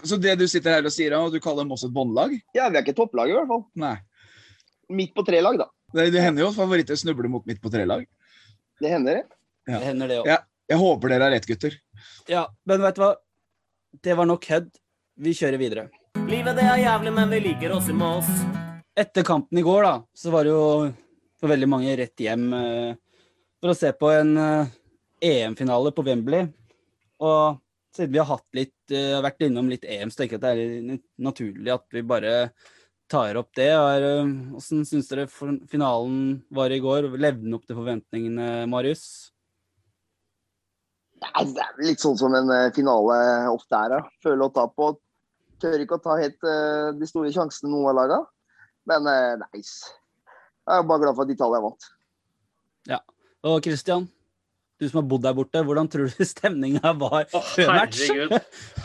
[0.07, 2.37] så det du sitter her og sier, og du kaller Moss et båndlag?
[2.55, 3.65] Ja, vi er ikke topplag i hvert fall.
[3.75, 3.97] Nei.
[4.95, 5.67] Midt på tre-lag, da.
[5.95, 8.07] Det, det hender jo at favoritter snubler mot midt på tre-lag.
[8.79, 9.39] Det hender, det.
[9.67, 9.79] Ja.
[9.81, 10.31] Det hender det òg.
[10.31, 10.39] Ja.
[10.71, 11.75] Jeg håper dere har rett, gutter.
[12.31, 13.13] Ja, men vet du hva?
[14.05, 14.71] Det var nok Hødd.
[15.19, 15.89] Vi kjører videre.
[16.31, 18.31] Livet det er jævlig, men vi liker oss i Moss.
[18.97, 20.65] Etter kampen i går, da, så var det jo
[21.45, 22.95] for veldig mange rett hjem eh,
[23.61, 24.71] for å se på en eh,
[25.29, 26.47] EM-finale på Wembley.
[27.21, 27.59] Og
[27.95, 30.65] siden vi har hatt litt, eh, vært innom litt EM, så tenker jeg at det
[30.65, 32.33] er naturlig at vi bare
[33.13, 33.69] tar opp det.
[33.77, 37.11] Hvordan syns dere finalen var i går?
[37.13, 39.05] Levde den opp til forventningene, Marius?
[41.21, 43.19] Nei, det er litt sånn som en finale
[43.53, 43.99] ofte er.
[43.99, 44.15] Ja.
[44.25, 44.95] Føler å ta på.
[45.61, 46.41] Tør ikke å ta helt
[46.97, 48.19] de store sjansene noen av laga.
[48.89, 49.13] Men
[49.53, 49.93] nice.
[50.65, 51.91] Jeg er bare glad for at Italia vant.
[53.45, 54.07] Og Christian,
[54.81, 58.01] du som har bodd der borte, hvordan tror du stemninga var før match?
[58.09, 58.39] herregud.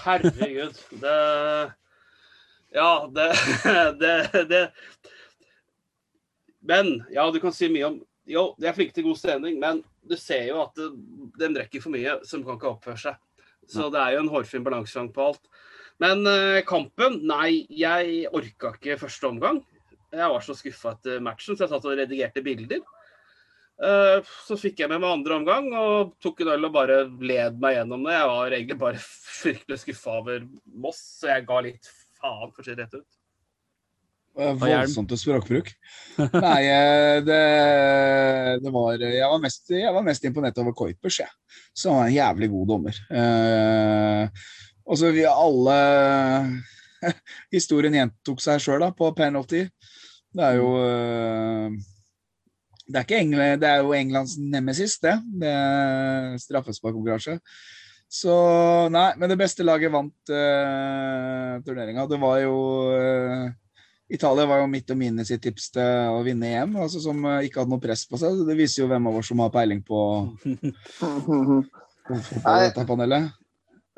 [0.04, 0.82] Herregud.
[1.04, 1.20] Det
[2.76, 3.30] Ja, det,
[4.02, 4.64] det, det
[6.62, 7.96] Men ja, du kan si mye om
[8.30, 11.96] Jo, de er flinke til god stemning, men du ser jo at de drikker for
[11.96, 13.16] mye som kan ikke oppføre seg.
[13.66, 15.42] Så det er jo en hårfin balansegang på alt.
[16.04, 19.64] Men eh, kampen Nei, jeg orka ikke første omgang.
[20.10, 22.82] Jeg var så skuffa etter matchen, så jeg satt og redigerte bilder.
[23.80, 27.62] Eh, Så fikk jeg med meg andre omgang og tok en øl og bare led
[27.62, 28.18] meg gjennom det.
[28.18, 30.43] Jeg var egentlig bare fryktelig skuffa over
[30.82, 33.07] Moss, så jeg ga litt faen, for å si det rett ut.
[34.39, 35.72] Voldsomt språkbruk.
[36.20, 37.39] Nei, eh, det,
[38.64, 41.32] det var Jeg var mest, jeg var mest imponert over Kuipers, jeg.
[41.76, 42.99] Som var en jævlig god dommer.
[43.10, 44.45] Eh,
[44.89, 45.80] og så vi alle
[47.55, 49.66] Historien gjentok seg sjøl på penalty.
[50.36, 51.80] Det er jo eh,
[52.90, 55.16] det er, ikke England, det er jo Englands nemesis, det.
[55.42, 55.54] det
[56.42, 57.38] Straffesparkkonkurranse.
[58.10, 58.34] Så
[58.90, 62.08] nei, men det beste laget vant uh, turneringa.
[62.10, 62.56] Det var jo
[62.90, 63.52] uh,
[64.10, 67.44] Italia var jo mitt og mine sitt tips til å vinne EM, altså som uh,
[67.46, 68.42] ikke hadde noe press på seg.
[68.48, 70.02] Det viser jo hvem av oss som har peiling på,
[70.98, 73.30] på dette panelet.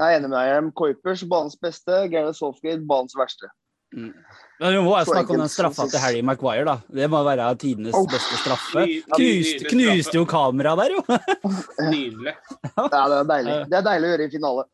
[0.01, 0.69] Jeg er enig med deg.
[0.75, 3.47] Kuipers banens beste, Gareth Southgate banens verste.
[3.91, 6.75] Men vi må jo snakke om den straffa til Harry Maguire, da.
[6.93, 8.05] Det må være tidenes Oh.
[8.09, 8.85] beste straffe.
[9.15, 11.01] Knuste, knuste jo kameraet der, jo.
[11.91, 12.35] Nydelig.
[12.77, 13.57] Ja, det er deilig.
[13.71, 14.67] Det er deilig å gjøre i finale.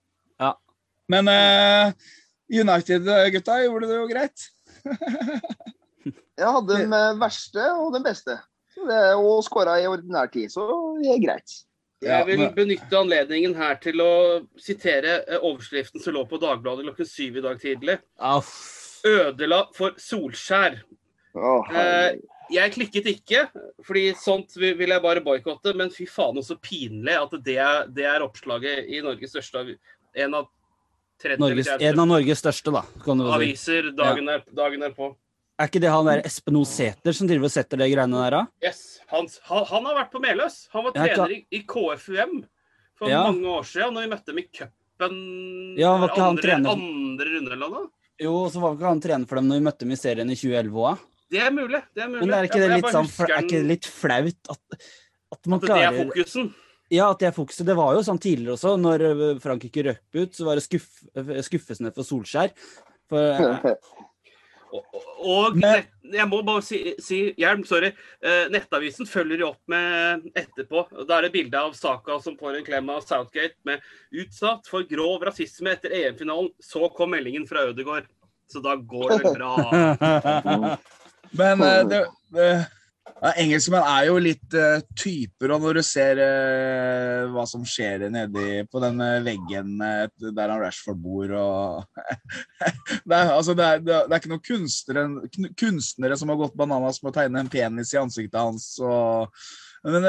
[1.07, 1.93] Men uh,
[2.51, 4.47] United-gutta gjorde det jo greit.
[6.37, 6.91] Jeg hadde den
[7.21, 8.35] verste og den beste.
[8.77, 10.67] Det, og skåra i ordinær tid, så
[10.99, 11.55] det er greit.
[12.05, 14.11] Jeg vil benytte anledningen her til å
[14.61, 17.95] sitere eh, overskriften som lå på Dagbladet klokken syv i dag tidlig.
[18.21, 18.51] Aff.
[19.05, 20.79] Ødela for Solskjær.
[21.37, 21.67] Oh.
[22.49, 23.41] Jeg klikket ikke,
[23.85, 25.73] fordi sånt vil jeg bare boikotte.
[25.77, 29.65] Men fy faen, så pinlig at det er, det er oppslaget i Norges største
[30.15, 30.47] En av
[31.21, 32.83] 30 Norges, eller 30 en av Norges største, da.
[33.03, 35.11] Kan du aviser dagen, er, dagen er på.
[35.57, 36.63] Er ikke det han der Espen O.
[36.69, 38.41] Sæter som driver og setter det greiene der, da?
[38.63, 40.57] Yes, Han, han, han har vært på Meløs.
[40.75, 42.43] Han var trener i, i KFUM
[42.97, 43.23] for Ja.
[43.25, 45.17] mange år siden, når vi møtte dem i cupen
[45.77, 47.89] Ja, var han andre, trener- andre runde eller noe.
[48.21, 50.37] Jo, så var ikke han trener for dem når vi møtte dem i serien i
[50.37, 51.03] 2011 òg.
[51.27, 51.81] Det er mulig.
[51.93, 52.21] det er mulig.
[52.23, 54.77] Men er ikke det litt sånn Er ikke det litt flaut at,
[55.35, 56.49] at man at det er fokusen?
[56.87, 57.65] Ja, at det er fokuset.
[57.67, 58.77] Det var jo sånn tidligere også.
[58.79, 62.53] Når øh, Frankrike røp ut, så var det skuff, øh, skuffelsene for Solskjær.
[63.11, 63.73] For øh,
[64.71, 67.91] Og, nett, jeg må bare si, si Hjelm, sorry.
[68.23, 70.85] Eh, Nettavisen følger jo opp med etterpå.
[71.07, 74.87] Da er det bilde av Saka som får en klem av Southgate med 'utsatt for
[74.87, 76.53] grov rasisme etter EM-finalen'.
[76.59, 78.07] Så kom meldingen fra Ødegaard.
[78.47, 79.53] Så da går det bra.
[81.39, 82.51] Men eh, det, det
[83.17, 88.07] ja, Engelskmenn er jo litt uh, typer, og når du ser uh, hva som skjer
[88.13, 92.03] nedi på den eh, veggen uh, der han Rashford bor og
[93.07, 95.05] det, er, altså, det, er, det, er, ikke noen kunstnere,
[95.57, 98.69] kunstnere som har gått bananas med å tegne en penis i ansiktet hans.
[98.83, 99.33] Og,
[99.87, 100.05] men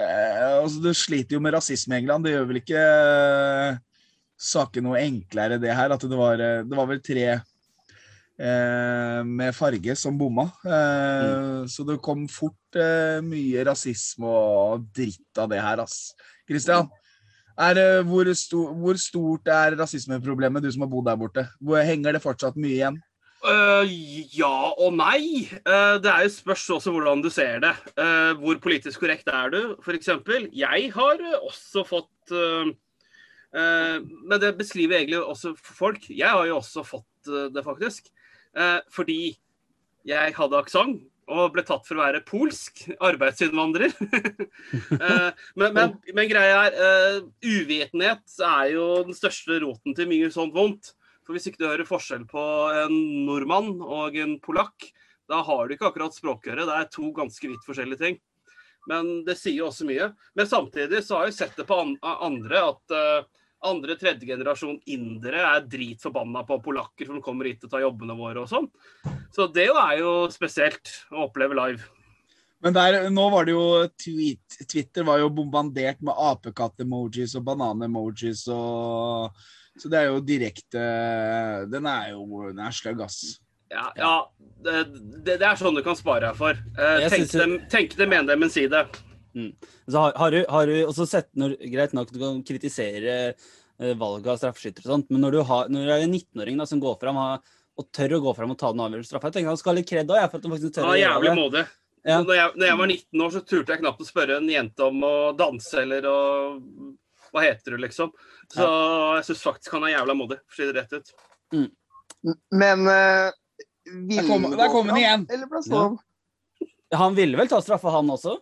[0.00, 2.26] altså, du sliter jo med rasisme i England.
[2.26, 2.82] Det gjør vel ikke
[4.40, 5.94] saken noe enklere, det her.
[5.94, 7.26] At det var, det var vel tre
[8.40, 10.46] med farge som bomma.
[10.64, 16.14] Eh, Så det kom fort eh, mye rasisme og dritt av det her, ass.
[16.48, 16.88] Christian,
[17.60, 21.46] er, eh, hvor, sto, hvor stort er rasismeproblemet, du som har bodd der borte?
[21.60, 23.00] Hvor Henger det fortsatt mye igjen?
[23.40, 23.88] Uh,
[24.36, 25.48] ja og nei.
[25.64, 27.72] Uh, det er jo spørs også hvordan du ser det.
[27.96, 30.10] Uh, hvor politisk korrekt er du, f.eks.?
[30.52, 32.72] Jeg har eh, også fått eh,
[33.56, 36.04] eh, Men det beskriver egentlig også folk.
[36.12, 38.12] Jeg har jo også fått eh, det, faktisk.
[38.58, 39.22] Eh, fordi
[40.08, 43.94] jeg hadde aksent og ble tatt for å være polsk arbeidsinnvandrer.
[44.90, 50.28] Eh, men, men, men greia er uh, Uvitenhet er jo den største roten til mye
[50.34, 50.92] sånt vondt.
[51.24, 52.42] For Hvis ikke du hører forskjell på
[52.82, 52.94] en
[53.26, 54.90] nordmann og en polakk,
[55.30, 56.66] da har du ikke akkurat språkøre.
[56.68, 58.18] Det er to ganske vidt forskjellige ting.
[58.90, 60.10] Men det sier jo også mye.
[60.38, 62.96] Men samtidig så har jeg sett det på an andre at
[63.66, 68.44] andre tredje generasjon indere er dritforbanna på polakker som kommer hit og tar jobbene våre
[68.44, 68.68] og sånn.
[69.34, 71.84] Så det er jo spesielt å oppleve live.
[72.60, 73.66] Men der, nå var det jo
[74.00, 79.38] tweet, Twitter var jo bombardert med apekatt-emojis og banan-emojis og
[79.80, 80.82] Så det er jo direkte
[81.72, 83.38] Den er jo Den er sløgg, ass.
[83.72, 84.14] Ja, ja
[84.60, 84.82] det,
[85.24, 86.58] det, det er sånn du kan spare deg for.
[86.76, 88.82] Eh, tenk, synes dem, tenk det, men det, men si det.
[89.34, 93.94] Så har, har, du, har du også sett når, Greit nok, du kan kritisere eh,
[94.00, 96.80] valget av straffeskytter og sånt, men når du, har, når du er en 19-åring som
[96.82, 99.60] går fram og tør å gå fram og ta den avgjørende straffa, jeg tenker han
[99.60, 101.36] skal ha litt kred òg, for at han faktisk tør Han å gjøre jævlig det.
[101.40, 101.62] modig.
[102.00, 102.18] Ja.
[102.24, 104.84] Når, jeg, når jeg var 19 år, så turte jeg knapt å spørre en jente
[104.86, 106.18] om å danse eller å
[107.30, 108.10] Hva heter du, liksom?
[108.50, 108.64] Så
[109.20, 111.12] jeg syns faktisk han er jævla modig, for å si det rett ut.
[112.50, 113.30] Men uh,
[114.10, 115.26] Der kom- der kom den igjen.
[115.30, 115.98] Eller ble sånn,
[116.98, 118.34] Han ville vel ta straffa, han også?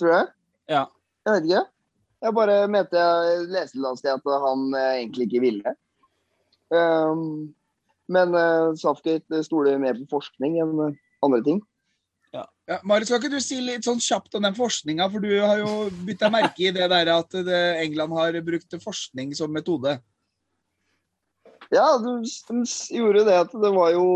[0.00, 0.32] Tror jeg.
[0.72, 0.82] Ja.
[1.26, 1.64] Jeg vet ikke.
[2.20, 5.74] Jeg bare mente jeg leste et sted at han eh, egentlig ikke ville.
[6.70, 7.50] Um,
[8.10, 11.60] men uh, Southgate stoler mer på forskning enn eh, andre ting.
[12.30, 12.44] Ja,
[12.86, 15.08] Marius, skal ikke du si litt sånn kjapt om den forskninga?
[15.10, 19.32] For du har jo bytta merke i det der at det, England har brukt forskning
[19.34, 19.96] som metode.
[21.74, 22.60] Ja, de, de
[22.94, 24.06] gjorde det at det var jo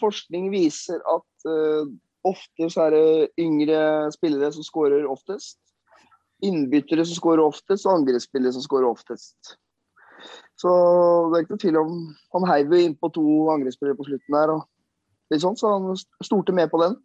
[0.00, 1.88] Forskning viser at eh,
[2.26, 5.58] ofte så er det yngre spillere som skårer oftest.
[6.44, 9.56] Innbyttere som skårer oftest, og angrepsspillere som skårer oftest.
[10.58, 10.70] Så
[11.30, 11.92] det er ikke noe tvil om
[12.34, 14.50] Han heiv innpå to angrepsspillere på slutten der.
[14.56, 14.66] og
[15.30, 16.96] litt sånn, Så han stolte med på den.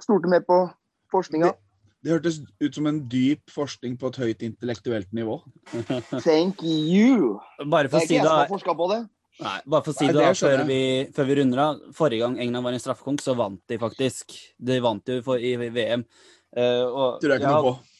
[0.00, 0.68] Stolte med på
[1.12, 1.52] forskninga.
[2.00, 5.42] Det hørtes ut som en dyp forskning på et høyt intellektuelt nivå.
[6.24, 7.38] Thank you!
[7.68, 9.00] Bare Det for er å si ikke jeg det, som har forska på det.
[9.40, 10.80] Nei, bare for å si Nei, det da, før vi,
[11.16, 11.80] før vi runder av.
[11.96, 14.36] Forrige gang England var en straffekonk, så vant de faktisk.
[14.58, 16.04] De vant jo for, i VM.
[16.50, 17.90] Uh, og, Tror jeg ikke ja, noe på.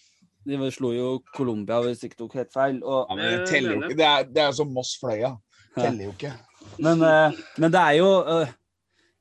[0.51, 2.80] De slo jo Colombia, hvis ikke tok helt feil.
[2.80, 3.99] Og, Ja, men det teller jo ikke.
[3.99, 5.34] Det er, det er som Moss-Fløya.
[5.76, 6.32] Teller jo ikke.
[6.82, 8.51] men, uh, men det er jo uh,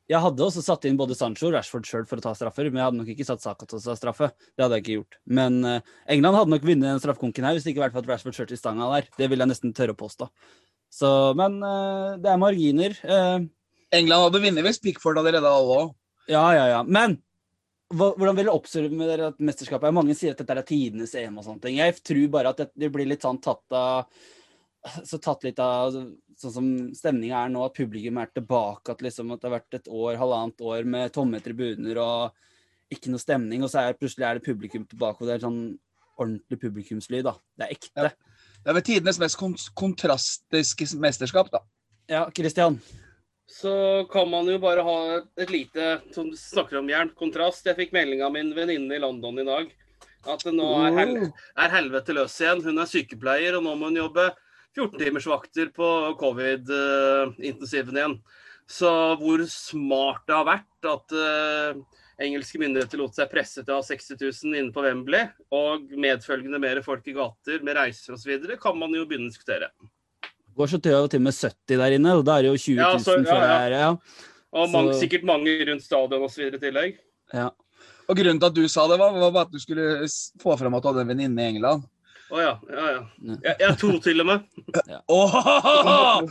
[0.10, 2.82] Jeg hadde også satt inn både Sancho og Rashford sjøl for å ta straffer, men
[2.82, 4.32] jeg hadde nok ikke satt Saka til å ta straffe.
[4.58, 5.20] Det hadde jeg ikke gjort.
[5.30, 8.08] Men eh, England hadde nok vunnet den straffekonken her hvis det ikke hadde vært for
[8.08, 9.12] at Rashford kjørte i stanga der.
[9.20, 10.26] Det vil jeg nesten tørre å påstå.
[10.90, 12.96] Så, men eh, det er marginer.
[13.06, 13.48] Eh,
[14.00, 15.92] England hadde vunnet hvis Pickford hadde redda alle òg.
[16.30, 16.82] Ja, ja, ja.
[16.86, 17.18] Men
[17.90, 19.94] hvordan vil du oppsummere at mesterskapet?
[19.96, 21.80] Mange sier at dette er tidenes EM og sånne ting.
[21.80, 24.12] Jeg tror bare at det, det blir litt sånn tatt av
[25.04, 28.94] så tatt litt av sånn som stemninga er nå, at publikum er tilbake.
[28.94, 33.12] At, liksom, at det har vært et år, halvannet år med tomme tribuner og ikke
[33.12, 33.66] noe stemning.
[33.66, 35.62] Og så er plutselig er det publikum tilbake, og det er sånn
[36.20, 37.28] ordentlig publikumslyd.
[37.28, 37.36] da.
[37.58, 38.08] Det er ekte.
[38.10, 38.29] Ja.
[38.60, 41.62] Det er vel tidenes mest kon kontrastiske mesterskap, da.
[42.10, 42.80] Ja, Christian.
[43.50, 47.66] Så kan man jo bare ha et, lite som du snakker om jern, kontrast.
[47.66, 49.72] Jeg fikk melding av min venninne i London i dag.
[50.30, 52.62] At nå er, hel er helvete løs igjen.
[52.68, 54.28] Hun er sykepleier, og nå må hun jobbe
[54.78, 55.90] 14-timersvakter på
[56.20, 58.20] covid-intensiven igjen.
[58.70, 61.80] Så hvor smart det har vært at eh,
[62.20, 66.60] engelske myndigheter lot seg presse til å ha 60 000 inne på Wembley, og medfølgende
[66.62, 69.72] mer folk i gater med reiser osv., kan man jo begynne å diskutere.
[70.22, 72.76] Det Går så til og med 70 der inne, og da er det jo 20
[72.76, 73.60] 000 Ja, så- ja, før det ja.
[73.64, 73.92] er ja.
[74.52, 76.42] Og mange, Så- sikkert mange rundt stadion osv.
[76.54, 76.98] i tillegg.
[77.34, 77.50] ja.
[78.10, 80.02] Og grunnen til at du sa det, var, var at du skulle
[80.42, 81.84] få fram at du hadde en venninne i England.
[82.32, 82.60] Å ja.
[82.70, 83.04] ja, ja.
[83.44, 84.40] Jeg, jeg er to til og med.
[85.10, 86.22] Åh!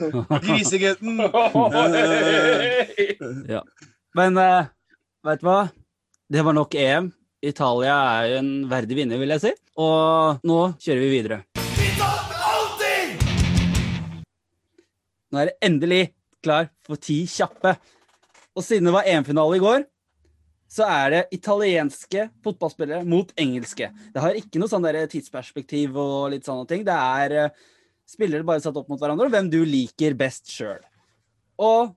[0.43, 1.17] Grisegutten!
[4.19, 4.67] Men uh,
[5.29, 5.63] vet du hva?
[6.29, 7.11] Det var nok EM.
[7.45, 9.53] Italia er jo en verdig vinner, vil jeg si.
[9.79, 11.43] Og nå kjører vi videre.
[15.29, 16.03] Nå er det endelig
[16.43, 17.75] klar for ti kjappe.
[18.57, 19.85] Og siden det var EM-finale i går,
[20.69, 23.89] så er det italienske fotballspillere mot engelske.
[24.13, 26.85] Det har ikke noe sånn tidsperspektiv og litt sånne ting.
[26.85, 27.55] Det er eh,
[28.09, 30.81] spillere bare satt opp mot hverandre, og hvem du liker best sjøl.
[31.61, 31.95] Og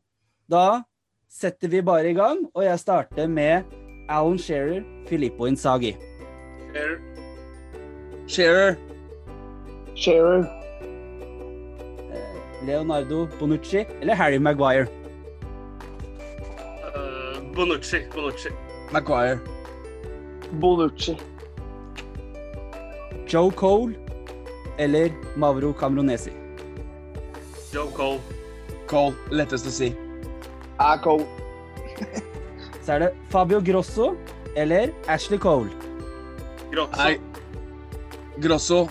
[0.51, 0.83] da
[1.31, 3.63] setter vi bare i gang, og jeg starter med
[4.09, 5.95] Alan Shearer, Filippo Inzaghi.
[8.27, 8.75] Shearer.
[9.95, 10.43] Shearer.
[12.67, 14.87] Leonardo Bonucci eller Harry Maguire.
[16.85, 18.03] Uh, Bonucci.
[18.13, 18.49] Bonucci.
[18.91, 19.39] Maguire.
[20.61, 21.17] Bonucci.
[23.33, 23.95] Joe Cole
[24.77, 26.31] eller Mauro Camronesi?
[27.73, 28.19] Joe Cole.
[28.87, 29.15] Cole.
[29.31, 30.10] Lettest å si.
[30.81, 31.19] Acco.
[32.81, 34.15] Så er det Fabio Grosso
[34.57, 35.69] eller Ashley Cole.
[36.71, 36.97] Grosso.
[36.97, 37.19] Nei.
[38.41, 38.89] Grosso.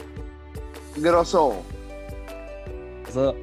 [0.96, 1.44] Grosso.
[3.06, 3.34] Altså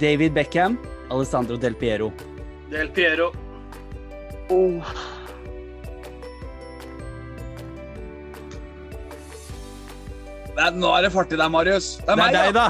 [0.00, 0.78] David Beckham,
[1.10, 2.12] Alessandro Del Piero.
[2.70, 3.32] Del Piero.
[4.50, 4.82] Oh.
[10.56, 11.96] Nei, nå er det fart i deg, Marius.
[12.00, 12.66] Det er Det meg, er deg, da!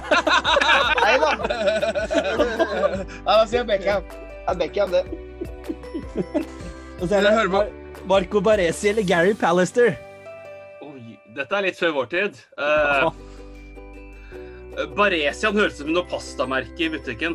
[1.02, 1.30] Nei da.
[3.26, 4.25] ja, da sier jeg Beckham.
[4.46, 5.04] Det er Beckham, det.
[7.00, 7.66] Og så er det Mar
[8.06, 9.96] Marco Baresi eller Gary Pallister.
[10.86, 12.36] Oi, dette er litt før vår tid.
[12.54, 13.10] Uh,
[14.94, 17.34] Baresian høres ut som noe pastamerke i butikken.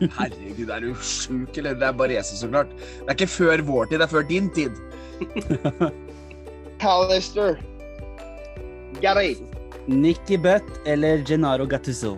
[0.00, 1.76] Herregud, er du sjuk, eller?
[1.76, 2.72] Det er Baresi, så klart.
[2.72, 4.72] Det er ikke før vår tid, det er før din tid.
[6.80, 7.60] Pallister.
[9.04, 9.34] Gary.
[9.90, 12.16] Nicky Butt eller Gennaro Gattuso.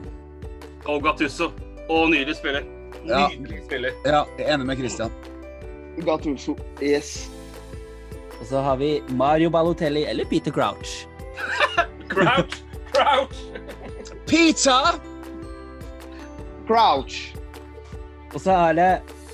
[0.86, 1.50] Og Gattuso.
[1.90, 2.62] Og nylig spiller.
[3.08, 3.28] Ja.
[3.28, 3.92] Nydelig spiller.
[4.04, 5.10] Ja, jeg er enig med Christian.
[6.06, 6.56] Gattuso.
[6.82, 7.30] Yes.
[8.40, 11.06] Og så har vi Mario Balotelli eller Peter Crouch.
[12.12, 12.62] Crouch!
[12.92, 13.36] Crouch!
[14.26, 14.78] Pizza!
[16.66, 17.34] Crouch.
[18.34, 18.90] Og så er det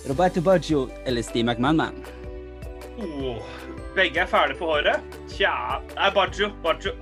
[0.09, 2.05] Roberto Baggio eller Steve McMahon.
[2.99, 3.37] Oh,
[3.95, 5.01] begge er fæle på håret.
[5.31, 5.53] Tja
[5.95, 6.51] Nei, Baggio.
[6.63, 6.93] Baggio.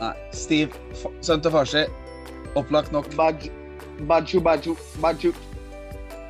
[0.00, 0.70] Nei, Steve.
[1.22, 1.84] Sønn til farsi.
[2.56, 3.08] Opplagt nok.
[3.16, 5.32] Baggio, Baggio, Baggio.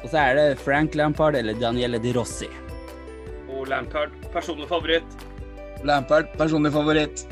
[0.03, 2.48] Og så er det Frank Lampard eller Daniele Di Rossi.
[3.51, 4.14] Og Lampard.
[4.32, 5.24] Personlig favoritt.
[5.84, 7.24] Lampard, personlig favoritt.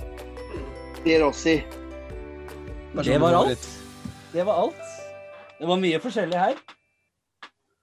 [1.05, 1.59] Di Rossi.
[2.95, 3.69] Personlig Det var alt.
[4.33, 4.85] Det var alt.
[5.59, 6.59] Det var mye forskjellig her.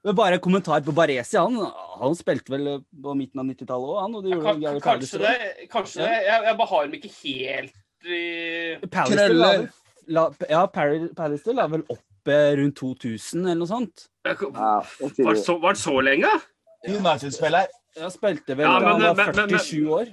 [0.05, 1.37] Men bare en kommentar på Baresi.
[1.37, 1.57] Han,
[1.99, 2.67] han spilte vel
[3.03, 4.17] på midten av 90-tallet òg, han.
[4.19, 5.33] Og de ja, Kan, kanskje det.
[5.73, 6.11] Kanskje Ja.
[6.11, 6.19] det.
[6.27, 7.73] Jeg, jeg bare har dem ikke helt
[8.05, 9.65] i Pallister la Krøller.
[10.05, 10.65] La, la, ja,
[11.17, 14.07] Pallister la vel opp eh, rundt 2000 eller noe sånt.
[14.25, 16.29] Ja, Var det så, var det så lenge?
[16.87, 17.67] United-spiller.
[17.95, 20.07] Ja, spilte vel Ja, da han var var men- men- 47 år.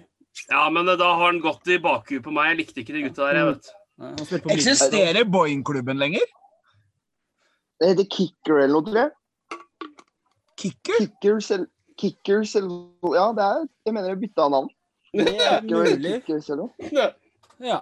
[0.49, 2.51] Ja, men da har han gått i bakhuet på meg.
[2.53, 3.73] Jeg likte ikke de gutta der, jeg vet.
[3.99, 4.55] Bryne.
[4.57, 6.25] Eksisterer Boeing-klubben lenger?
[7.81, 9.11] Det heter Kicker eller noe, tror jeg.
[10.57, 10.99] Kicker?
[11.01, 11.67] Kickers eller
[11.99, 14.69] Kickers eller Ja, det er Jeg mener jeg bytta navn.
[15.15, 16.13] Det er Kicker mulig.
[16.23, 17.13] Kickers eller noe.
[17.61, 17.81] Ja.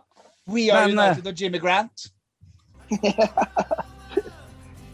[0.49, 2.09] We are Men, eh, United og Jimmy Grant.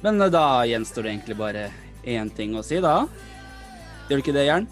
[0.05, 1.69] Men eh, da gjenstår det egentlig bare
[2.07, 3.05] én ting å si, da.
[4.07, 4.67] Gjør det ikke det, Jern?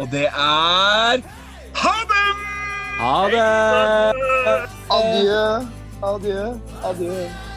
[0.00, 1.22] Og det er
[1.80, 2.24] Ha det!
[3.00, 3.44] Ha det!
[4.90, 5.44] Adjø,
[6.04, 6.42] adjø,
[6.90, 7.49] adjø.